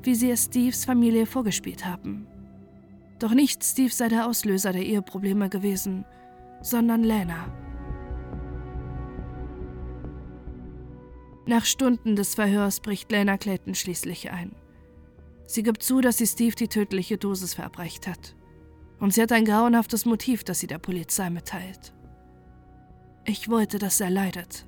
wie 0.04 0.16
sie 0.16 0.32
es 0.32 0.46
Steves 0.46 0.86
Familie 0.86 1.26
vorgespielt 1.26 1.86
haben. 1.86 2.26
Doch 3.20 3.34
nicht 3.34 3.64
Steve 3.64 3.92
sei 3.92 4.08
der 4.08 4.28
Auslöser 4.28 4.72
der 4.72 4.86
Eheprobleme 4.86 5.50
gewesen, 5.50 6.06
sondern 6.62 7.04
Lena. 7.04 7.54
Nach 11.46 11.66
Stunden 11.66 12.16
des 12.16 12.36
Verhörs 12.36 12.80
bricht 12.80 13.12
Lena 13.12 13.38
Clayton 13.38 13.76
schließlich 13.76 14.32
ein. 14.32 14.56
Sie 15.48 15.64
gibt 15.64 15.84
zu, 15.84 16.02
dass 16.02 16.18
sie 16.18 16.28
Steve 16.28 16.56
die 16.56 16.68
tödliche 16.68 17.18
Dosis 17.18 17.54
verabreicht 17.54 18.08
hat. 18.08 18.36
Und 19.00 19.14
sie 19.14 19.22
hat 19.22 19.32
ein 19.32 19.46
grauenhaftes 19.46 20.06
Motiv, 20.06 20.44
das 20.44 20.60
sie 20.60 20.68
der 20.68 20.80
Polizei 20.80 21.30
mitteilt. 21.30 21.94
Ich 23.26 23.50
wollte, 23.50 23.80
dass 23.80 24.00
er 24.00 24.10
leidet. 24.10 24.66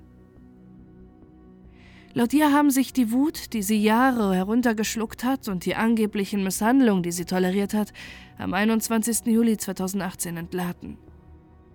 Laut 2.13 2.33
ihr 2.33 2.51
haben 2.51 2.71
sich 2.71 2.93
die 2.93 3.11
Wut, 3.11 3.53
die 3.53 3.61
sie 3.61 3.81
Jahre 3.81 4.33
heruntergeschluckt 4.33 5.23
hat, 5.23 5.47
und 5.47 5.65
die 5.65 5.75
angeblichen 5.75 6.43
Misshandlungen, 6.43 7.03
die 7.03 7.11
sie 7.11 7.25
toleriert 7.25 7.75
hat, 7.75 7.93
am 8.39 8.55
21. 8.55 9.27
Juli 9.27 9.57
2018 9.57 10.35
entladen. 10.37 10.97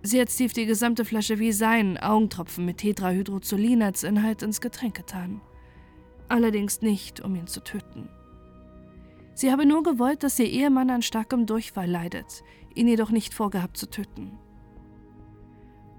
Sie 0.01 0.19
hat 0.19 0.29
Steve 0.29 0.53
die 0.53 0.65
gesamte 0.65 1.05
Flasche 1.05 1.39
wie 1.39 1.53
seinen 1.53 1.97
Augentropfen 1.97 2.65
mit 2.65 2.79
Tetrahydrozolin 2.79 3.81
als 3.81 4.03
Inhalt 4.03 4.43
ins 4.43 4.59
Getränk 4.59 4.95
getan. 4.95 5.39
Allerdings 6.27 6.81
nicht, 6.81 7.21
um 7.21 7.35
ihn 7.35 7.47
zu 7.47 7.63
töten. 7.63 8.09
Sie 9.33 9.51
habe 9.51 9.65
nur 9.65 9.83
gewollt, 9.83 10.23
dass 10.23 10.39
ihr 10.39 10.49
Ehemann 10.49 10.89
an 10.89 11.01
starkem 11.01 11.45
Durchfall 11.45 11.89
leidet, 11.89 12.43
ihn 12.75 12.87
jedoch 12.87 13.09
nicht 13.09 13.33
vorgehabt 13.33 13.77
zu 13.77 13.89
töten. 13.89 14.37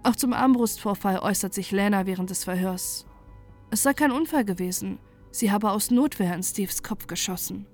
Auch 0.03 0.17
zum 0.17 0.33
Armbrustvorfall 0.33 1.19
äußert 1.19 1.55
sich 1.55 1.71
Lena 1.73 2.07
während 2.07 2.31
des 2.31 2.45
Verhörs. 2.45 3.07
Es 3.71 3.83
sei 3.83 3.95
kein 3.95 4.13
Unfall 4.13 4.45
gewesen, 4.45 4.99
sie 5.31 5.51
habe 5.51 5.71
aus 5.71 5.91
Notwehr 5.91 6.35
in 6.35 6.43
Steves 6.43 6.83
Kopf 6.83 7.07
geschossen. 7.07 7.67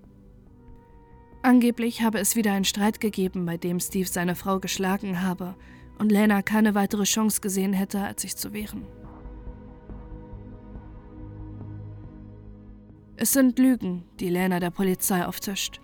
Angeblich 1.43 2.02
habe 2.02 2.19
es 2.19 2.37
wieder 2.37 2.52
einen 2.52 2.64
Streit 2.64 3.00
gegeben, 3.00 3.47
bei 3.47 3.57
dem 3.57 3.81
Steve 3.81 4.09
seine 4.09 4.37
Frau 4.37 4.61
geschlagen 4.61 5.23
habe 5.23 5.57
und 5.99 6.12
Lena 6.12 6.43
keine 6.43 6.75
weitere 6.75 7.05
Chance 7.05 7.40
gesehen 7.40 7.73
hätte, 7.73 8.00
als 8.00 8.23
sich 8.23 8.37
zu 8.37 8.52
wehren. 8.52 8.87
Es 13.23 13.35
sind 13.35 13.59
Lügen, 13.59 14.05
die 14.19 14.31
Lena 14.31 14.61
der 14.61 14.71
Polizei 14.71 15.27
auftischt. 15.27 15.83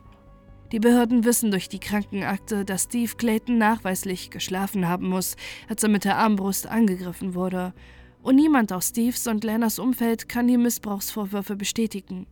Die 0.73 0.81
Behörden 0.81 1.27
wissen 1.27 1.51
durch 1.51 1.69
die 1.69 1.79
Krankenakte, 1.79 2.65
dass 2.65 2.85
Steve 2.85 3.15
Clayton 3.15 3.59
nachweislich 3.59 4.31
geschlafen 4.31 4.89
haben 4.89 5.11
muss, 5.11 5.37
als 5.69 5.83
er 5.83 5.91
mit 5.91 6.07
der 6.07 6.17
Armbrust 6.17 6.67
angegriffen 6.67 7.35
wurde. 7.35 7.75
Und 8.23 8.37
niemand 8.37 8.73
aus 8.73 8.89
Steves 8.89 9.27
und 9.27 9.45
Lenas 9.45 9.79
Umfeld 9.79 10.31
kann 10.31 10.49
die 10.49 10.57
Missbrauchsvorwürfe 10.57 11.57
bestätigen. 11.57 12.27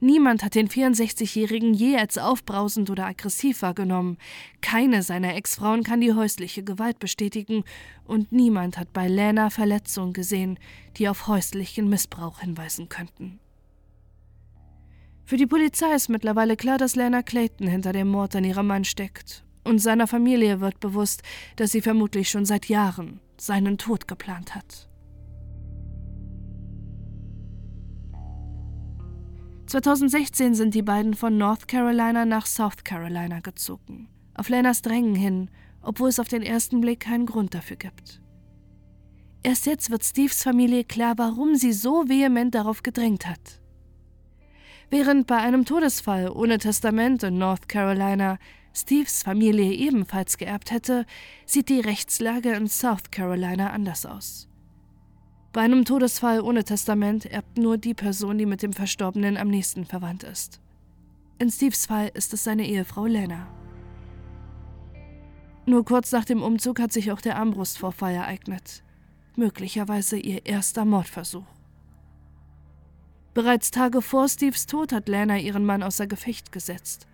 Niemand 0.00 0.42
hat 0.42 0.54
den 0.54 0.68
64-Jährigen 0.68 1.74
je 1.74 1.98
als 1.98 2.16
aufbrausend 2.16 2.88
oder 2.88 3.04
aggressiv 3.04 3.60
wahrgenommen. 3.60 4.16
Keine 4.62 5.02
seiner 5.02 5.34
Ex-Frauen 5.34 5.82
kann 5.82 6.00
die 6.00 6.14
häusliche 6.14 6.64
Gewalt 6.64 6.98
bestätigen. 6.98 7.62
Und 8.04 8.32
niemand 8.32 8.78
hat 8.78 8.94
bei 8.94 9.06
Lena 9.06 9.50
Verletzungen 9.50 10.14
gesehen, 10.14 10.58
die 10.96 11.10
auf 11.10 11.26
häuslichen 11.26 11.90
Missbrauch 11.90 12.40
hinweisen 12.40 12.88
könnten. 12.88 13.38
Für 15.30 15.36
die 15.36 15.46
Polizei 15.46 15.94
ist 15.94 16.08
mittlerweile 16.08 16.56
klar, 16.56 16.76
dass 16.76 16.96
Lana 16.96 17.22
Clayton 17.22 17.68
hinter 17.68 17.92
dem 17.92 18.08
Mord 18.08 18.34
an 18.34 18.42
ihrem 18.42 18.66
Mann 18.66 18.82
steckt. 18.82 19.44
Und 19.62 19.78
seiner 19.78 20.08
Familie 20.08 20.60
wird 20.60 20.80
bewusst, 20.80 21.22
dass 21.54 21.70
sie 21.70 21.82
vermutlich 21.82 22.28
schon 22.28 22.46
seit 22.46 22.68
Jahren 22.68 23.20
seinen 23.36 23.78
Tod 23.78 24.08
geplant 24.08 24.56
hat. 24.56 24.88
2016 29.68 30.56
sind 30.56 30.74
die 30.74 30.82
beiden 30.82 31.14
von 31.14 31.38
North 31.38 31.68
Carolina 31.68 32.24
nach 32.24 32.46
South 32.46 32.82
Carolina 32.82 33.38
gezogen. 33.38 34.08
Auf 34.34 34.48
Lenas 34.48 34.82
Drängen 34.82 35.14
hin, 35.14 35.48
obwohl 35.80 36.08
es 36.08 36.18
auf 36.18 36.26
den 36.26 36.42
ersten 36.42 36.80
Blick 36.80 36.98
keinen 36.98 37.26
Grund 37.26 37.54
dafür 37.54 37.76
gibt. 37.76 38.20
Erst 39.44 39.66
jetzt 39.66 39.92
wird 39.92 40.02
Steves 40.02 40.42
Familie 40.42 40.82
klar, 40.82 41.14
warum 41.18 41.54
sie 41.54 41.72
so 41.72 42.08
vehement 42.08 42.52
darauf 42.52 42.82
gedrängt 42.82 43.28
hat. 43.28 43.59
Während 44.90 45.28
bei 45.28 45.36
einem 45.36 45.64
Todesfall 45.64 46.28
ohne 46.28 46.58
Testament 46.58 47.22
in 47.22 47.38
North 47.38 47.68
Carolina 47.68 48.38
Steves 48.74 49.22
Familie 49.22 49.72
ebenfalls 49.72 50.36
geerbt 50.36 50.72
hätte, 50.72 51.06
sieht 51.46 51.68
die 51.68 51.80
Rechtslage 51.80 52.52
in 52.52 52.68
South 52.68 53.12
Carolina 53.12 53.70
anders 53.70 54.04
aus. 54.04 54.48
Bei 55.52 55.60
einem 55.60 55.84
Todesfall 55.84 56.40
ohne 56.40 56.64
Testament 56.64 57.26
erbt 57.26 57.56
nur 57.56 57.78
die 57.78 57.94
Person, 57.94 58.38
die 58.38 58.46
mit 58.46 58.62
dem 58.62 58.72
Verstorbenen 58.72 59.36
am 59.36 59.48
nächsten 59.48 59.84
verwandt 59.84 60.24
ist. 60.24 60.60
In 61.38 61.50
Steves 61.50 61.86
Fall 61.86 62.10
ist 62.14 62.32
es 62.32 62.44
seine 62.44 62.66
Ehefrau 62.66 63.06
Lena. 63.06 63.48
Nur 65.66 65.84
kurz 65.84 66.10
nach 66.10 66.24
dem 66.24 66.42
Umzug 66.42 66.80
hat 66.80 66.92
sich 66.92 67.12
auch 67.12 67.20
der 67.20 67.36
Armbrustvorfall 67.36 68.14
ereignet. 68.14 68.82
Möglicherweise 69.36 70.18
ihr 70.18 70.46
erster 70.46 70.84
Mordversuch. 70.84 71.59
Bereits 73.32 73.70
Tage 73.70 74.02
vor 74.02 74.28
Steves 74.28 74.66
Tod 74.66 74.92
hat 74.92 75.08
Lena 75.08 75.38
ihren 75.38 75.64
Mann 75.64 75.82
außer 75.82 76.06
Gefecht 76.06 76.50
gesetzt. 76.50 77.06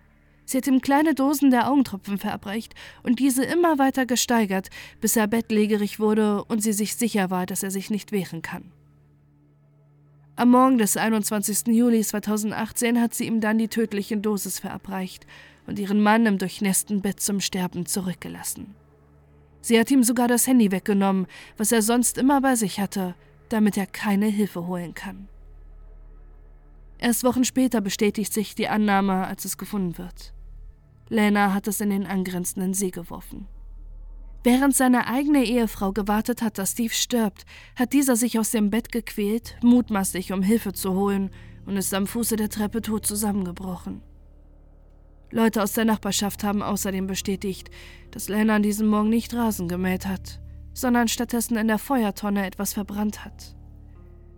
Sie 0.45 0.57
hat 0.57 0.67
ihm 0.67 0.81
kleine 0.81 1.13
Dosen 1.13 1.51
der 1.51 1.69
Augentropfen 1.69 2.17
verabreicht 2.17 2.73
und 3.03 3.19
diese 3.19 3.43
immer 3.43 3.77
weiter 3.77 4.05
gesteigert, 4.05 4.69
bis 5.01 5.15
er 5.15 5.27
bettlägerig 5.27 5.99
wurde 5.99 6.43
und 6.45 6.63
sie 6.63 6.73
sich 6.73 6.95
sicher 6.95 7.29
war, 7.29 7.45
dass 7.45 7.63
er 7.63 7.71
sich 7.71 7.89
nicht 7.89 8.11
wehren 8.11 8.41
kann. 8.41 8.71
Am 10.37 10.51
Morgen 10.51 10.77
des 10.77 10.97
21. 10.97 11.67
Juli 11.67 12.01
2018 12.01 13.01
hat 13.01 13.13
sie 13.13 13.25
ihm 13.25 13.41
dann 13.41 13.57
die 13.57 13.67
tödliche 13.67 14.17
Dosis 14.17 14.59
verabreicht 14.59 15.27
und 15.65 15.79
ihren 15.79 16.01
Mann 16.01 16.25
im 16.25 16.37
durchnässten 16.37 17.01
Bett 17.01 17.19
zum 17.19 17.41
Sterben 17.41 17.85
zurückgelassen. 17.85 18.73
Sie 19.61 19.79
hat 19.79 19.91
ihm 19.91 20.03
sogar 20.03 20.27
das 20.27 20.47
Handy 20.47 20.71
weggenommen, 20.71 21.27
was 21.57 21.71
er 21.71 21.81
sonst 21.81 22.17
immer 22.17 22.39
bei 22.39 22.55
sich 22.55 22.79
hatte, 22.79 23.15
damit 23.49 23.77
er 23.77 23.85
keine 23.85 24.27
Hilfe 24.27 24.65
holen 24.65 24.93
kann. 24.93 25.27
Erst 26.99 27.23
Wochen 27.23 27.43
später 27.43 27.81
bestätigt 27.81 28.33
sich 28.33 28.55
die 28.55 28.67
Annahme, 28.67 29.27
als 29.27 29.45
es 29.45 29.57
gefunden 29.57 29.97
wird. 29.97 30.33
Lena 31.09 31.53
hat 31.53 31.67
es 31.67 31.79
in 31.79 31.89
den 31.89 32.05
angrenzenden 32.05 32.73
See 32.73 32.89
geworfen. 32.89 33.47
Während 34.43 34.75
seine 34.75 35.07
eigene 35.07 35.43
Ehefrau 35.43 35.91
gewartet 35.91 36.41
hat, 36.41 36.57
dass 36.57 36.71
Steve 36.71 36.93
stirbt, 36.93 37.45
hat 37.75 37.93
dieser 37.93 38.15
sich 38.15 38.39
aus 38.39 38.51
dem 38.51 38.69
Bett 38.69 38.91
gequält, 38.91 39.57
mutmaßlich 39.61 40.31
um 40.31 40.41
Hilfe 40.41 40.73
zu 40.73 40.93
holen, 40.93 41.31
und 41.65 41.75
ist 41.75 41.93
am 41.93 42.07
Fuße 42.07 42.37
der 42.37 42.49
Treppe 42.49 42.81
tot 42.81 43.05
zusammengebrochen. 43.05 44.01
Leute 45.31 45.61
aus 45.61 45.73
der 45.73 45.83
Nachbarschaft 45.83 46.45
haben 46.45 46.61
außerdem 46.61 47.07
bestätigt, 47.07 47.69
dass 48.11 48.29
Lena 48.29 48.55
an 48.55 48.63
diesem 48.63 48.87
Morgen 48.87 49.09
nicht 49.09 49.33
Rasen 49.33 49.67
gemäht 49.67 50.07
hat, 50.07 50.39
sondern 50.73 51.09
stattdessen 51.09 51.57
in 51.57 51.67
der 51.67 51.79
Feuertonne 51.79 52.45
etwas 52.45 52.73
verbrannt 52.73 53.25
hat. 53.25 53.56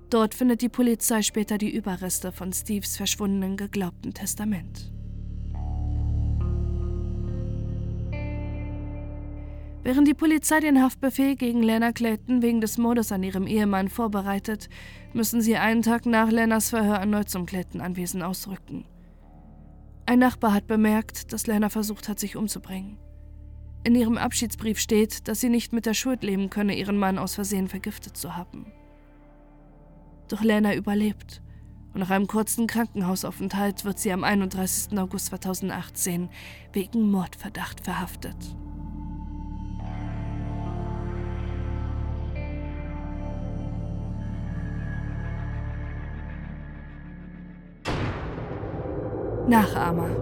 Dort 0.10 0.34
findet 0.34 0.62
die 0.62 0.70
Polizei 0.70 1.22
später 1.22 1.60
die 1.60 1.76
Überreste 1.76 2.32
von 2.32 2.52
Steves 2.52 2.98
verschwundenen 2.98 3.58
geglaubten 3.58 4.14
Testament. 4.14 4.92
Während 9.84 10.08
die 10.08 10.14
Polizei 10.14 10.60
den 10.60 10.82
Haftbefehl 10.82 11.36
gegen 11.36 11.64
Lena 11.64 11.92
Clayton 11.92 12.42
wegen 12.42 12.60
des 12.60 12.78
Mordes 12.78 13.12
an 13.12 13.24
ihrem 13.24 13.48
Ehemann 13.48 13.88
vorbereitet, 13.88 14.68
müssen 15.14 15.42
sie 15.42 15.56
einen 15.56 15.84
Tag 15.84 16.06
nach 16.06 16.30
Lenas 16.30 16.72
Verhör 16.72 16.96
erneut 16.96 17.30
zum 17.30 17.46
Clayton-Anwesen 17.46 18.22
ausrücken. 18.22 18.86
Ein 20.06 20.20
Nachbar 20.20 20.54
hat 20.54 20.68
bemerkt, 20.68 21.32
dass 21.34 21.48
Lena 21.48 21.70
versucht 21.70 22.10
hat, 22.10 22.20
sich 22.20 22.36
umzubringen. 22.36 22.98
In 23.84 23.96
ihrem 23.96 24.18
Abschiedsbrief 24.18 24.80
steht, 24.80 25.28
dass 25.28 25.40
sie 25.40 25.50
nicht 25.50 25.72
mit 25.72 25.86
der 25.86 25.94
Schuld 25.94 26.24
leben 26.24 26.50
könne, 26.50 26.76
ihren 26.76 26.98
Mann 26.98 27.18
aus 27.18 27.36
Versehen 27.36 27.68
vergiftet 27.68 28.18
zu 28.18 28.36
haben. 28.36 28.72
Doch 30.30 30.42
Lena 30.42 30.76
überlebt 30.76 31.42
und 31.94 32.02
nach 32.02 32.12
einem 32.12 32.28
kurzen 32.28 32.68
Krankenhausaufenthalt 32.68 33.84
wird 33.84 33.98
sie 34.00 34.14
am 34.14 34.24
31. 34.24 34.98
August 35.00 35.28
2018 35.28 36.30
wegen 36.72 37.10
Mordverdacht 37.10 37.82
verhaftet. 37.82 38.38
Nachahmer. 49.48 50.19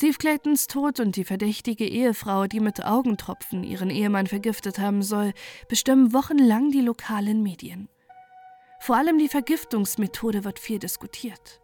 Steve 0.00 0.16
Claytons 0.16 0.66
Tod 0.66 0.98
und 0.98 1.16
die 1.16 1.24
verdächtige 1.24 1.86
Ehefrau, 1.86 2.46
die 2.46 2.60
mit 2.60 2.82
Augentropfen 2.82 3.62
ihren 3.62 3.90
Ehemann 3.90 4.26
vergiftet 4.26 4.78
haben 4.78 5.02
soll, 5.02 5.34
bestimmen 5.68 6.14
wochenlang 6.14 6.70
die 6.70 6.80
lokalen 6.80 7.42
Medien. 7.42 7.90
Vor 8.80 8.96
allem 8.96 9.18
die 9.18 9.28
Vergiftungsmethode 9.28 10.42
wird 10.42 10.58
viel 10.58 10.78
diskutiert. 10.78 11.60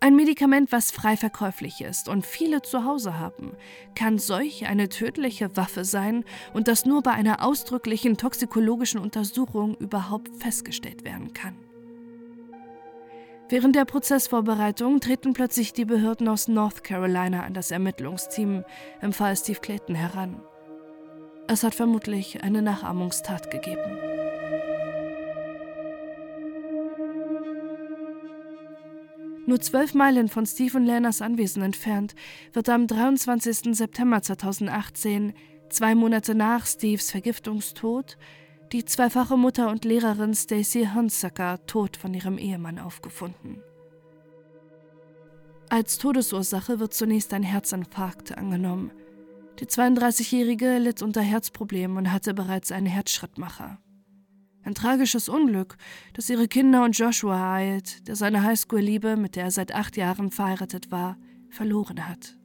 Ein 0.00 0.16
Medikament, 0.16 0.72
was 0.72 0.92
frei 0.92 1.18
verkäuflich 1.18 1.82
ist 1.82 2.08
und 2.08 2.24
viele 2.24 2.62
zu 2.62 2.86
Hause 2.86 3.18
haben, 3.18 3.54
kann 3.94 4.18
solch 4.18 4.66
eine 4.66 4.88
tödliche 4.88 5.54
Waffe 5.54 5.84
sein 5.84 6.24
und 6.54 6.68
das 6.68 6.86
nur 6.86 7.02
bei 7.02 7.10
einer 7.10 7.44
ausdrücklichen 7.44 8.16
toxikologischen 8.16 8.98
Untersuchung 8.98 9.74
überhaupt 9.74 10.30
festgestellt 10.38 11.04
werden 11.04 11.34
kann. 11.34 11.71
Während 13.52 13.76
der 13.76 13.84
Prozessvorbereitung 13.84 15.00
treten 15.00 15.34
plötzlich 15.34 15.74
die 15.74 15.84
Behörden 15.84 16.26
aus 16.26 16.48
North 16.48 16.82
Carolina 16.84 17.42
an 17.42 17.52
das 17.52 17.70
Ermittlungsteam 17.70 18.64
im 19.02 19.12
Fall 19.12 19.36
Steve 19.36 19.60
Clayton 19.60 19.94
heran. 19.94 20.40
Es 21.48 21.62
hat 21.62 21.74
vermutlich 21.74 22.42
eine 22.42 22.62
Nachahmungstat 22.62 23.50
gegeben. 23.50 23.98
Nur 29.44 29.60
zwölf 29.60 29.92
Meilen 29.92 30.28
von 30.28 30.46
Steve 30.46 30.78
und 30.78 30.86
Lenas 30.86 31.20
Anwesen 31.20 31.62
entfernt, 31.62 32.14
wird 32.54 32.70
am 32.70 32.86
23. 32.86 33.76
September 33.76 34.22
2018, 34.22 35.34
zwei 35.68 35.94
Monate 35.94 36.34
nach 36.34 36.64
Steves 36.64 37.10
Vergiftungstod, 37.10 38.16
die 38.72 38.84
zweifache 38.86 39.36
Mutter 39.36 39.68
und 39.70 39.84
Lehrerin 39.84 40.34
Stacy 40.34 40.88
Hunsaker 40.94 41.64
tot 41.66 41.98
von 41.98 42.14
ihrem 42.14 42.38
Ehemann 42.38 42.78
aufgefunden. 42.78 43.62
Als 45.68 45.98
Todesursache 45.98 46.80
wird 46.80 46.94
zunächst 46.94 47.34
ein 47.34 47.42
Herzinfarkt 47.42 48.36
angenommen. 48.36 48.90
Die 49.58 49.66
32-Jährige 49.66 50.78
litt 50.78 51.02
unter 51.02 51.20
Herzproblemen 51.20 51.98
und 51.98 52.12
hatte 52.12 52.32
bereits 52.32 52.72
einen 52.72 52.86
Herzschrittmacher. 52.86 53.78
Ein 54.64 54.74
tragisches 54.74 55.28
Unglück, 55.28 55.76
das 56.14 56.30
ihre 56.30 56.48
Kinder 56.48 56.84
und 56.84 56.96
Joshua 56.96 57.36
ereilt, 57.36 58.06
der 58.08 58.16
seine 58.16 58.42
Highschool-Liebe, 58.42 59.16
mit 59.16 59.36
der 59.36 59.44
er 59.44 59.50
seit 59.50 59.74
acht 59.74 59.96
Jahren 59.96 60.30
verheiratet 60.30 60.90
war, 60.90 61.18
verloren 61.50 62.08
hat. 62.08 62.36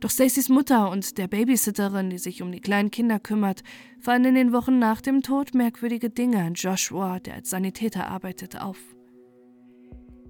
Doch 0.00 0.10
Stacys 0.10 0.48
Mutter 0.48 0.90
und 0.90 1.16
der 1.18 1.28
Babysitterin, 1.28 2.10
die 2.10 2.18
sich 2.18 2.42
um 2.42 2.52
die 2.52 2.60
kleinen 2.60 2.90
Kinder 2.90 3.18
kümmert, 3.18 3.62
fallen 4.00 4.24
in 4.24 4.34
den 4.34 4.52
Wochen 4.52 4.78
nach 4.78 5.00
dem 5.00 5.22
Tod 5.22 5.54
merkwürdige 5.54 6.10
Dinge 6.10 6.42
an 6.42 6.54
Joshua, 6.54 7.18
der 7.18 7.34
als 7.34 7.50
Sanitäter 7.50 8.06
arbeitet, 8.08 8.60
auf. 8.60 8.78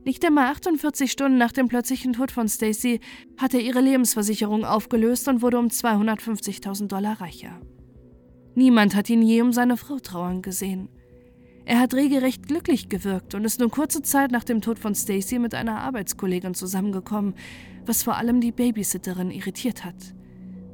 Nicht 0.05 0.24
einmal 0.24 0.52
48 0.52 1.11
Stunden 1.11 1.37
nach 1.37 1.50
dem 1.50 1.66
plötzlichen 1.66 2.12
Tod 2.12 2.31
von 2.31 2.48
Stacy 2.48 3.00
hat 3.38 3.55
er 3.55 3.61
ihre 3.61 3.81
Lebensversicherung 3.81 4.64
aufgelöst 4.64 5.26
und 5.26 5.42
wurde 5.42 5.59
um 5.59 5.66
250.000 5.66 6.87
Dollar 6.87 7.20
reicher. 7.20 7.61
Niemand 8.55 8.94
hat 8.94 9.11
ihn 9.11 9.20
je 9.20 9.42
um 9.42 9.52
seine 9.52 9.76
Frau 9.76 9.98
trauern 9.98 10.42
gesehen. 10.42 10.88
Er 11.68 11.81
hat 11.81 11.94
regelrecht 11.94 12.46
glücklich 12.46 12.88
gewirkt 12.88 13.35
und 13.35 13.44
ist 13.44 13.59
nur 13.59 13.72
kurze 13.72 14.00
Zeit 14.00 14.31
nach 14.31 14.44
dem 14.44 14.61
Tod 14.61 14.79
von 14.79 14.94
Stacy 14.94 15.40
mit 15.40 15.52
einer 15.52 15.81
Arbeitskollegin 15.81 16.55
zusammengekommen, 16.55 17.35
was 17.85 18.05
vor 18.05 18.16
allem 18.16 18.40
die 18.40 18.52
Babysitterin 18.52 19.33
irritiert 19.33 19.85
hat, 19.85 20.14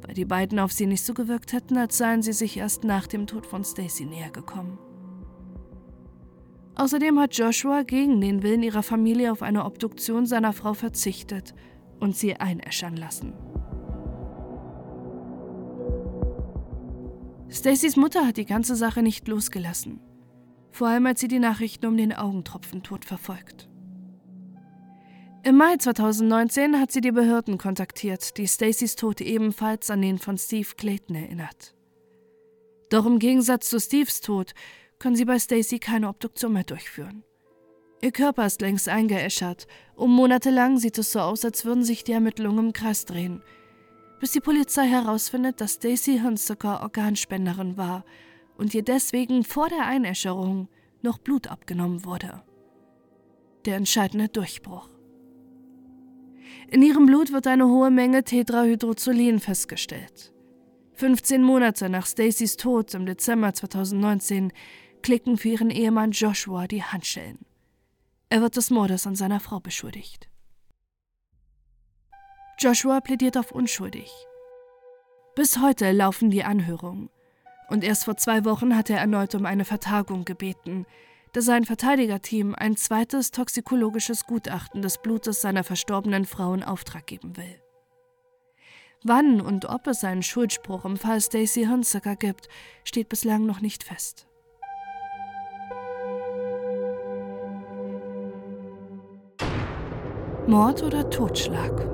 weil 0.03 0.13
die 0.13 0.23
beiden 0.23 0.59
auf 0.59 0.71
sie 0.71 0.85
nicht 0.85 1.03
so 1.03 1.15
gewirkt 1.15 1.51
hätten, 1.51 1.77
als 1.77 1.97
seien 1.97 2.21
sie 2.21 2.31
sich 2.31 2.57
erst 2.57 2.83
nach 2.83 3.07
dem 3.07 3.25
Tod 3.25 3.47
von 3.47 3.63
Stacy 3.63 4.05
näher 4.05 4.29
gekommen. 4.29 4.77
Außerdem 6.75 7.19
hat 7.19 7.35
Joshua 7.35 7.81
gegen 7.81 8.21
den 8.21 8.43
Willen 8.43 8.61
ihrer 8.61 8.83
Familie 8.83 9.31
auf 9.31 9.41
eine 9.41 9.65
Obduktion 9.65 10.27
seiner 10.27 10.53
Frau 10.53 10.75
verzichtet 10.75 11.55
und 11.99 12.15
sie 12.15 12.35
einäschern 12.35 12.97
lassen. 12.97 13.33
Stacys 17.49 17.95
Mutter 17.95 18.27
hat 18.27 18.37
die 18.37 18.45
ganze 18.45 18.75
Sache 18.75 19.01
nicht 19.01 19.27
losgelassen. 19.27 19.99
Vor 20.73 20.87
allem 20.87 21.05
als 21.05 21.21
sie 21.21 21.29
die 21.29 21.39
Nachrichten 21.39 21.85
um 21.85 21.95
den 21.95 22.11
Augentropfentod 22.11 23.05
verfolgt. 23.05 23.69
Im 25.43 25.55
Mai 25.55 25.77
2019 25.77 26.79
hat 26.79 26.91
sie 26.91 26.99
die 26.99 27.11
Behörden 27.13 27.57
kontaktiert, 27.57 28.37
die 28.37 28.47
Stacys 28.47 28.95
Tod 28.95 29.21
ebenfalls 29.21 29.89
an 29.89 30.01
den 30.01 30.17
von 30.17 30.37
Steve 30.37 30.69
Clayton 30.75 31.15
erinnert. 31.15 31.73
Doch 32.89 33.05
im 33.05 33.19
Gegensatz 33.19 33.69
zu 33.69 33.79
Steves 33.79 34.19
Tod 34.19 34.53
können 34.99 35.15
sie 35.15 35.25
bei 35.25 35.39
Stacy 35.39 35.79
keine 35.79 36.09
Obduktion 36.09 36.51
mehr 36.51 36.65
durchführen. 36.65 37.23
Ihr 38.01 38.11
Körper 38.11 38.45
ist 38.45 38.59
längst 38.59 38.89
eingeäschert. 38.89 39.67
Um 39.95 40.13
Monate 40.13 40.49
lang 40.49 40.77
sieht 40.77 40.97
es 40.97 41.13
so 41.13 41.19
aus, 41.19 41.45
als 41.45 41.63
würden 41.63 41.85
sich 41.85 42.03
die 42.03 42.11
Ermittlungen 42.11 42.67
im 42.67 42.73
Kreis 42.73 43.05
drehen 43.05 43.41
bis 44.23 44.31
die 44.31 44.39
Polizei 44.39 44.87
herausfindet, 44.87 45.59
dass 45.59 45.73
Stacy 45.73 46.21
Hunsaker 46.23 46.81
Organspenderin 46.81 47.75
war 47.75 48.05
und 48.57 48.73
ihr 48.73 48.83
deswegen 48.83 49.43
vor 49.43 49.69
der 49.69 49.85
Einäscherung 49.85 50.67
noch 51.01 51.17
Blut 51.17 51.47
abgenommen 51.47 52.05
wurde. 52.05 52.43
Der 53.65 53.77
entscheidende 53.77 54.29
Durchbruch. 54.29 54.89
In 56.69 56.81
ihrem 56.81 57.05
Blut 57.05 57.31
wird 57.31 57.47
eine 57.47 57.67
hohe 57.67 57.91
Menge 57.91 58.23
Tetrahydrozolin 58.23 59.39
festgestellt. 59.39 60.33
15 60.93 61.41
Monate 61.41 61.89
nach 61.89 62.05
Stacys 62.05 62.57
Tod 62.57 62.93
im 62.93 63.05
Dezember 63.05 63.53
2019 63.53 64.51
klicken 65.01 65.37
für 65.37 65.49
ihren 65.49 65.69
Ehemann 65.69 66.11
Joshua 66.11 66.67
die 66.67 66.83
Handschellen. 66.83 67.39
Er 68.29 68.41
wird 68.41 68.55
des 68.55 68.69
Mordes 68.69 69.05
an 69.05 69.15
seiner 69.15 69.39
Frau 69.39 69.59
beschuldigt. 69.59 70.29
Joshua 72.59 73.01
plädiert 73.01 73.37
auf 73.37 73.51
unschuldig. 73.51 74.09
Bis 75.35 75.59
heute 75.59 75.91
laufen 75.91 76.29
die 76.29 76.43
Anhörungen. 76.43 77.09
Und 77.73 77.83
erst 77.83 78.05
vor 78.05 78.17
zwei 78.17 78.45
Wochen 78.45 78.77
hat 78.77 78.91
er 78.91 78.99
erneut 78.99 79.33
um 79.33 79.47
eine 79.47 79.65
Vertagung 79.65 80.25
gebeten, 80.25 80.85
da 81.31 81.41
sein 81.41 81.65
Verteidigerteam 81.65 82.53
ein 82.53 82.77
zweites 82.77 83.31
toxikologisches 83.31 84.27
Gutachten 84.27 84.83
des 84.83 84.99
Blutes 84.99 85.41
seiner 85.41 85.63
verstorbenen 85.63 86.25
Frau 86.25 86.53
in 86.53 86.63
Auftrag 86.63 87.07
geben 87.07 87.35
will. 87.35 87.59
Wann 89.03 89.41
und 89.41 89.65
ob 89.65 89.87
es 89.87 90.03
einen 90.03 90.21
Schuldspruch 90.21 90.85
im 90.85 90.97
Fall 90.97 91.19
Stacey 91.19 91.65
Hunsaker 91.65 92.15
gibt, 92.15 92.47
steht 92.83 93.09
bislang 93.09 93.47
noch 93.47 93.59
nicht 93.59 93.83
fest. 93.83 94.27
Mord 100.45 100.83
oder 100.83 101.09
Totschlag? 101.09 101.92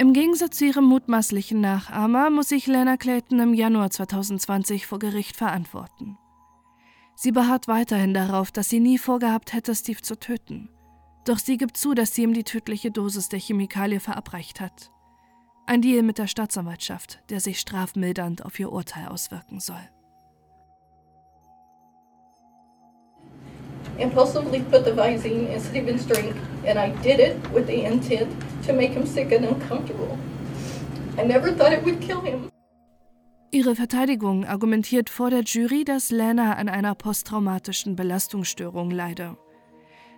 Im 0.00 0.12
Gegensatz 0.12 0.58
zu 0.58 0.66
ihrem 0.66 0.84
mutmaßlichen 0.84 1.60
Nachahmer 1.60 2.30
muss 2.30 2.50
sich 2.50 2.68
Lena 2.68 2.96
Clayton 2.96 3.40
im 3.40 3.52
Januar 3.52 3.90
2020 3.90 4.86
vor 4.86 5.00
Gericht 5.00 5.34
verantworten. 5.34 6.16
Sie 7.16 7.32
beharrt 7.32 7.66
weiterhin 7.66 8.14
darauf, 8.14 8.52
dass 8.52 8.68
sie 8.68 8.78
nie 8.78 8.96
vorgehabt 8.96 9.52
hätte, 9.52 9.74
Steve 9.74 10.00
zu 10.00 10.16
töten. 10.16 10.68
Doch 11.24 11.38
sie 11.38 11.56
gibt 11.56 11.76
zu, 11.76 11.94
dass 11.94 12.14
sie 12.14 12.22
ihm 12.22 12.32
die 12.32 12.44
tödliche 12.44 12.92
Dosis 12.92 13.28
der 13.28 13.40
Chemikalie 13.40 13.98
verabreicht 13.98 14.60
hat. 14.60 14.92
Ein 15.66 15.82
Deal 15.82 16.04
mit 16.04 16.18
der 16.18 16.28
Staatsanwaltschaft, 16.28 17.18
der 17.28 17.40
sich 17.40 17.58
strafmildernd 17.58 18.44
auf 18.44 18.58
ihr 18.60 18.70
Urteil 18.70 19.08
auswirken 19.08 19.58
soll. 19.58 19.82
Impulsively 23.98 24.60
put 24.70 24.84
the 24.84 24.92
Visine 24.92 25.48
in 25.52 25.60
Stephen's 25.60 26.06
drink, 26.06 26.34
and 26.64 26.78
I 26.78 26.90
did 27.02 27.20
it 27.20 27.36
with 27.52 27.66
the 27.66 27.84
intent 27.84 28.30
to 28.66 28.72
make 28.72 28.92
him 28.92 29.06
sick 29.06 29.32
and 29.32 29.44
uncomfortable. 29.44 30.18
I 31.18 31.24
never 31.24 31.52
thought 31.52 31.72
it 31.72 31.84
would 31.84 32.00
kill 32.00 32.20
him. 32.20 32.50
Ihre 33.50 33.74
Verteidigung 33.74 34.44
argumentiert 34.44 35.08
vor 35.08 35.30
der 35.30 35.42
Jury, 35.42 35.84
dass 35.84 36.10
Lana 36.10 36.54
an 36.56 36.68
einer 36.68 36.94
posttraumatischen 36.94 37.96
Belastungsstörung 37.96 38.90
leide. 38.90 39.38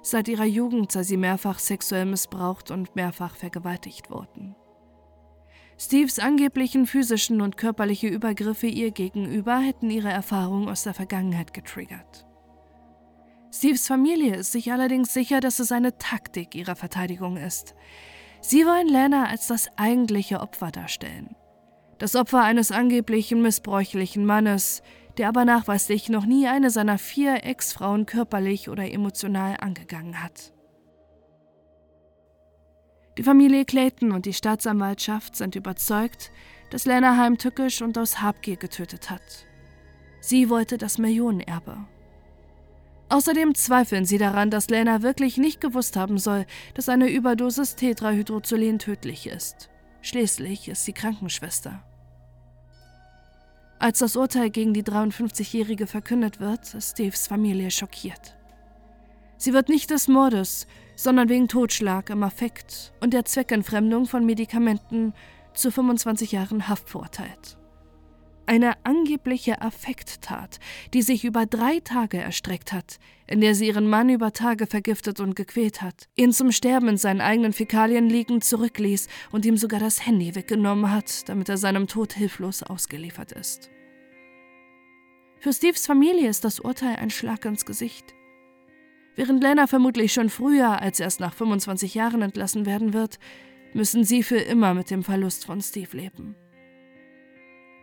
Seit 0.03 0.29
ihrer 0.29 0.47
Jugend 0.47 0.91
sei 0.91 1.05
sie 1.05 1.17
mehrfach 1.17 1.59
sexuell 1.59 2.07
missbraucht 2.07 2.71
und 2.71 2.97
mehrfach 2.97 3.37
vergewaltigt 3.37 4.11
worden. 4.11 4.57
Steves 5.79 6.19
angeblichen 6.19 6.87
physischen 6.87 7.41
und 7.41 7.57
körperliche 7.57 8.09
Übergriffe 8.09 8.67
ihr 8.67 8.91
gegenüber 8.91 9.59
hätten 9.59 9.91
ihre 9.91 10.11
Erfahrung 10.11 10.69
aus 10.69 10.83
der 10.83 10.95
Vergangenheit 10.95 11.55
getriggert. 11.55 12.27
Steves 13.53 13.89
Familie 13.89 14.37
ist 14.37 14.53
sich 14.53 14.73
allerdings 14.73 15.13
sicher, 15.13 15.41
dass 15.41 15.59
es 15.59 15.73
eine 15.73 15.99
Taktik 15.99 16.55
ihrer 16.55 16.77
Verteidigung 16.77 17.37
ist. 17.37 17.75
Sie 18.41 18.65
wollen 18.65 18.89
Lana 18.89 19.27
als 19.27 19.49
das 19.49 19.69
eigentliche 19.77 20.41
Opfer 20.41 20.71
darstellen. 20.71 21.35
Das 21.99 22.17
Opfer 22.17 22.43
eines 22.43 22.73
angeblichen 22.73 23.43
missbräuchlichen 23.43 24.25
Mannes, 24.25 24.83
der 25.19 25.29
aber 25.29 25.45
nachweislich 25.45 26.09
noch 26.09 26.25
nie 26.25 26.47
eine 26.47 26.71
seiner 26.71 26.97
vier 26.97 27.45
Ex-Frauen 27.45 28.07
körperlich 28.07 28.71
oder 28.71 28.91
emotional 28.91 29.57
angegangen 29.59 30.23
hat. 30.23 30.55
Die 33.19 33.25
Familie 33.25 33.65
Clayton 33.65 34.13
und 34.13 34.25
die 34.25 34.33
Staatsanwaltschaft 34.33 35.37
sind 35.37 35.57
überzeugt, 35.57 36.31
dass 36.71 36.87
Lana 36.87 37.17
heimtückisch 37.17 37.83
und 37.83 37.99
aus 37.99 38.23
Habgier 38.23 38.57
getötet 38.57 39.11
hat. 39.11 39.45
Sie 40.21 40.49
wollte 40.49 40.79
das 40.79 40.97
Millionenerbe. 40.97 41.77
Außerdem 43.11 43.57
zweifeln 43.57 44.05
sie 44.05 44.19
daran, 44.19 44.51
dass 44.51 44.71
Lena 44.71 45.03
wirklich 45.03 45.37
nicht 45.37 45.61
gewusst 45.61 45.97
haben 45.97 46.17
soll, 46.17 46.47
dass 46.75 46.89
eine 46.89 47.11
Überdosis 47.11 47.75
Tetrahydrozolen 47.75 48.79
tödlich 48.79 49.27
ist. 49.27 49.69
Schließlich 50.01 50.69
ist 50.69 50.85
sie 50.85 50.93
Krankenschwester. 50.93 51.83
Als 53.81 53.99
das 53.99 54.15
Urteil 54.15 54.51
gegen 54.51 54.75
die 54.75 54.85
53-Jährige 54.85 55.89
verkündet 55.89 56.39
wird, 56.39 56.73
ist 56.75 56.93
Steves 56.93 57.27
Familie 57.27 57.73
schockiert. 57.73 58.37
Sie 59.39 59.53
wird 59.53 59.69
nicht 59.69 59.91
des 59.91 60.07
Mordes, 60.07 60.69
sondern 60.95 61.29
wegen 61.29 61.49
Totschlag 61.49 62.11
im 62.11 62.23
Affekt 62.23 62.93
und 63.01 63.13
der 63.13 63.25
Zweckentfremdung 63.25 64.07
von 64.07 64.25
Medikamenten 64.25 65.15
zu 65.55 65.73
25 65.73 66.33
Jahren 66.33 66.69
Haft 66.69 66.91
verurteilt. 66.91 67.57
Eine 68.51 68.85
angebliche 68.85 69.63
Affekttat, 69.63 70.59
die 70.93 71.03
sich 71.03 71.25
über 71.25 71.47
drei 71.47 71.79
Tage 71.79 72.19
erstreckt 72.19 72.73
hat, 72.73 72.99
in 73.29 73.41
der 73.41 73.55
sie 73.55 73.69
ihren 73.69 73.89
Mann 73.89 74.09
über 74.09 74.33
Tage 74.33 74.67
vergiftet 74.67 75.21
und 75.21 75.37
gequält 75.37 75.83
hat, 75.83 76.09
ihn 76.17 76.33
zum 76.33 76.51
Sterben 76.51 76.89
in 76.89 76.97
seinen 76.97 77.21
eigenen 77.21 77.53
Fäkalien 77.53 78.11
liegend 78.11 78.43
zurückließ 78.43 79.07
und 79.31 79.47
ihm 79.47 79.57
sogar 79.57 79.79
das 79.79 80.05
Handy 80.05 80.35
weggenommen 80.35 80.91
hat, 80.91 81.29
damit 81.29 81.49
er 81.49 81.59
seinem 81.59 81.87
Tod 81.87 82.13
hilflos 82.15 82.65
ausgeliefert 82.65 83.31
ist. 83.31 83.71
Für 85.39 85.53
Steves 85.53 85.87
Familie 85.87 86.29
ist 86.29 86.45
das 86.45 86.59
Urteil 86.59 86.97
ein 86.97 87.11
Schlag 87.11 87.45
ins 87.45 87.65
Gesicht. 87.65 88.17
Während 89.15 89.45
Lena 89.45 89.69
vermutlich 89.69 90.13
schon 90.13 90.29
früher 90.29 90.83
als 90.83 90.99
erst 90.99 91.21
nach 91.21 91.35
25 91.35 91.95
Jahren 91.95 92.23
entlassen 92.23 92.67
werden 92.67 92.95
wird, 92.95 93.21
müssen 93.75 94.03
sie 94.03 94.25
für 94.25 94.39
immer 94.39 94.75
mit 94.75 94.91
dem 94.91 95.05
Verlust 95.05 95.47
von 95.47 95.61
Steve 95.61 95.97
leben. 95.97 96.35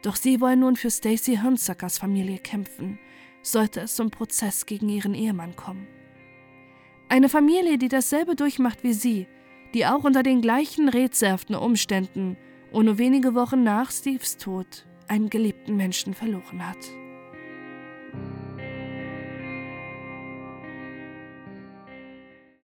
Doch 0.01 0.15
sie 0.15 0.39
wollen 0.41 0.59
nun 0.59 0.75
für 0.75 0.91
Stacy 0.91 1.37
Hunsuckers 1.37 1.97
Familie 1.97 2.37
kämpfen, 2.37 2.99
sollte 3.41 3.81
es 3.81 3.95
zum 3.95 4.11
Prozess 4.11 4.65
gegen 4.65 4.89
ihren 4.89 5.13
Ehemann 5.13 5.55
kommen. 5.55 5.87
Eine 7.09 7.29
Familie, 7.29 7.77
die 7.77 7.87
dasselbe 7.87 8.35
durchmacht 8.35 8.83
wie 8.83 8.93
sie, 8.93 9.27
die 9.73 9.85
auch 9.85 10.03
unter 10.03 10.23
den 10.23 10.41
gleichen 10.41 10.89
rätselhaften 10.89 11.55
Umständen 11.55 12.37
und 12.71 12.85
nur 12.85 12.97
wenige 12.97 13.33
Wochen 13.33 13.63
nach 13.63 13.91
Steves 13.91 14.37
Tod 14.37 14.85
einen 15.07 15.29
geliebten 15.29 15.77
Menschen 15.77 16.13
verloren 16.13 16.67
hat. 16.67 16.77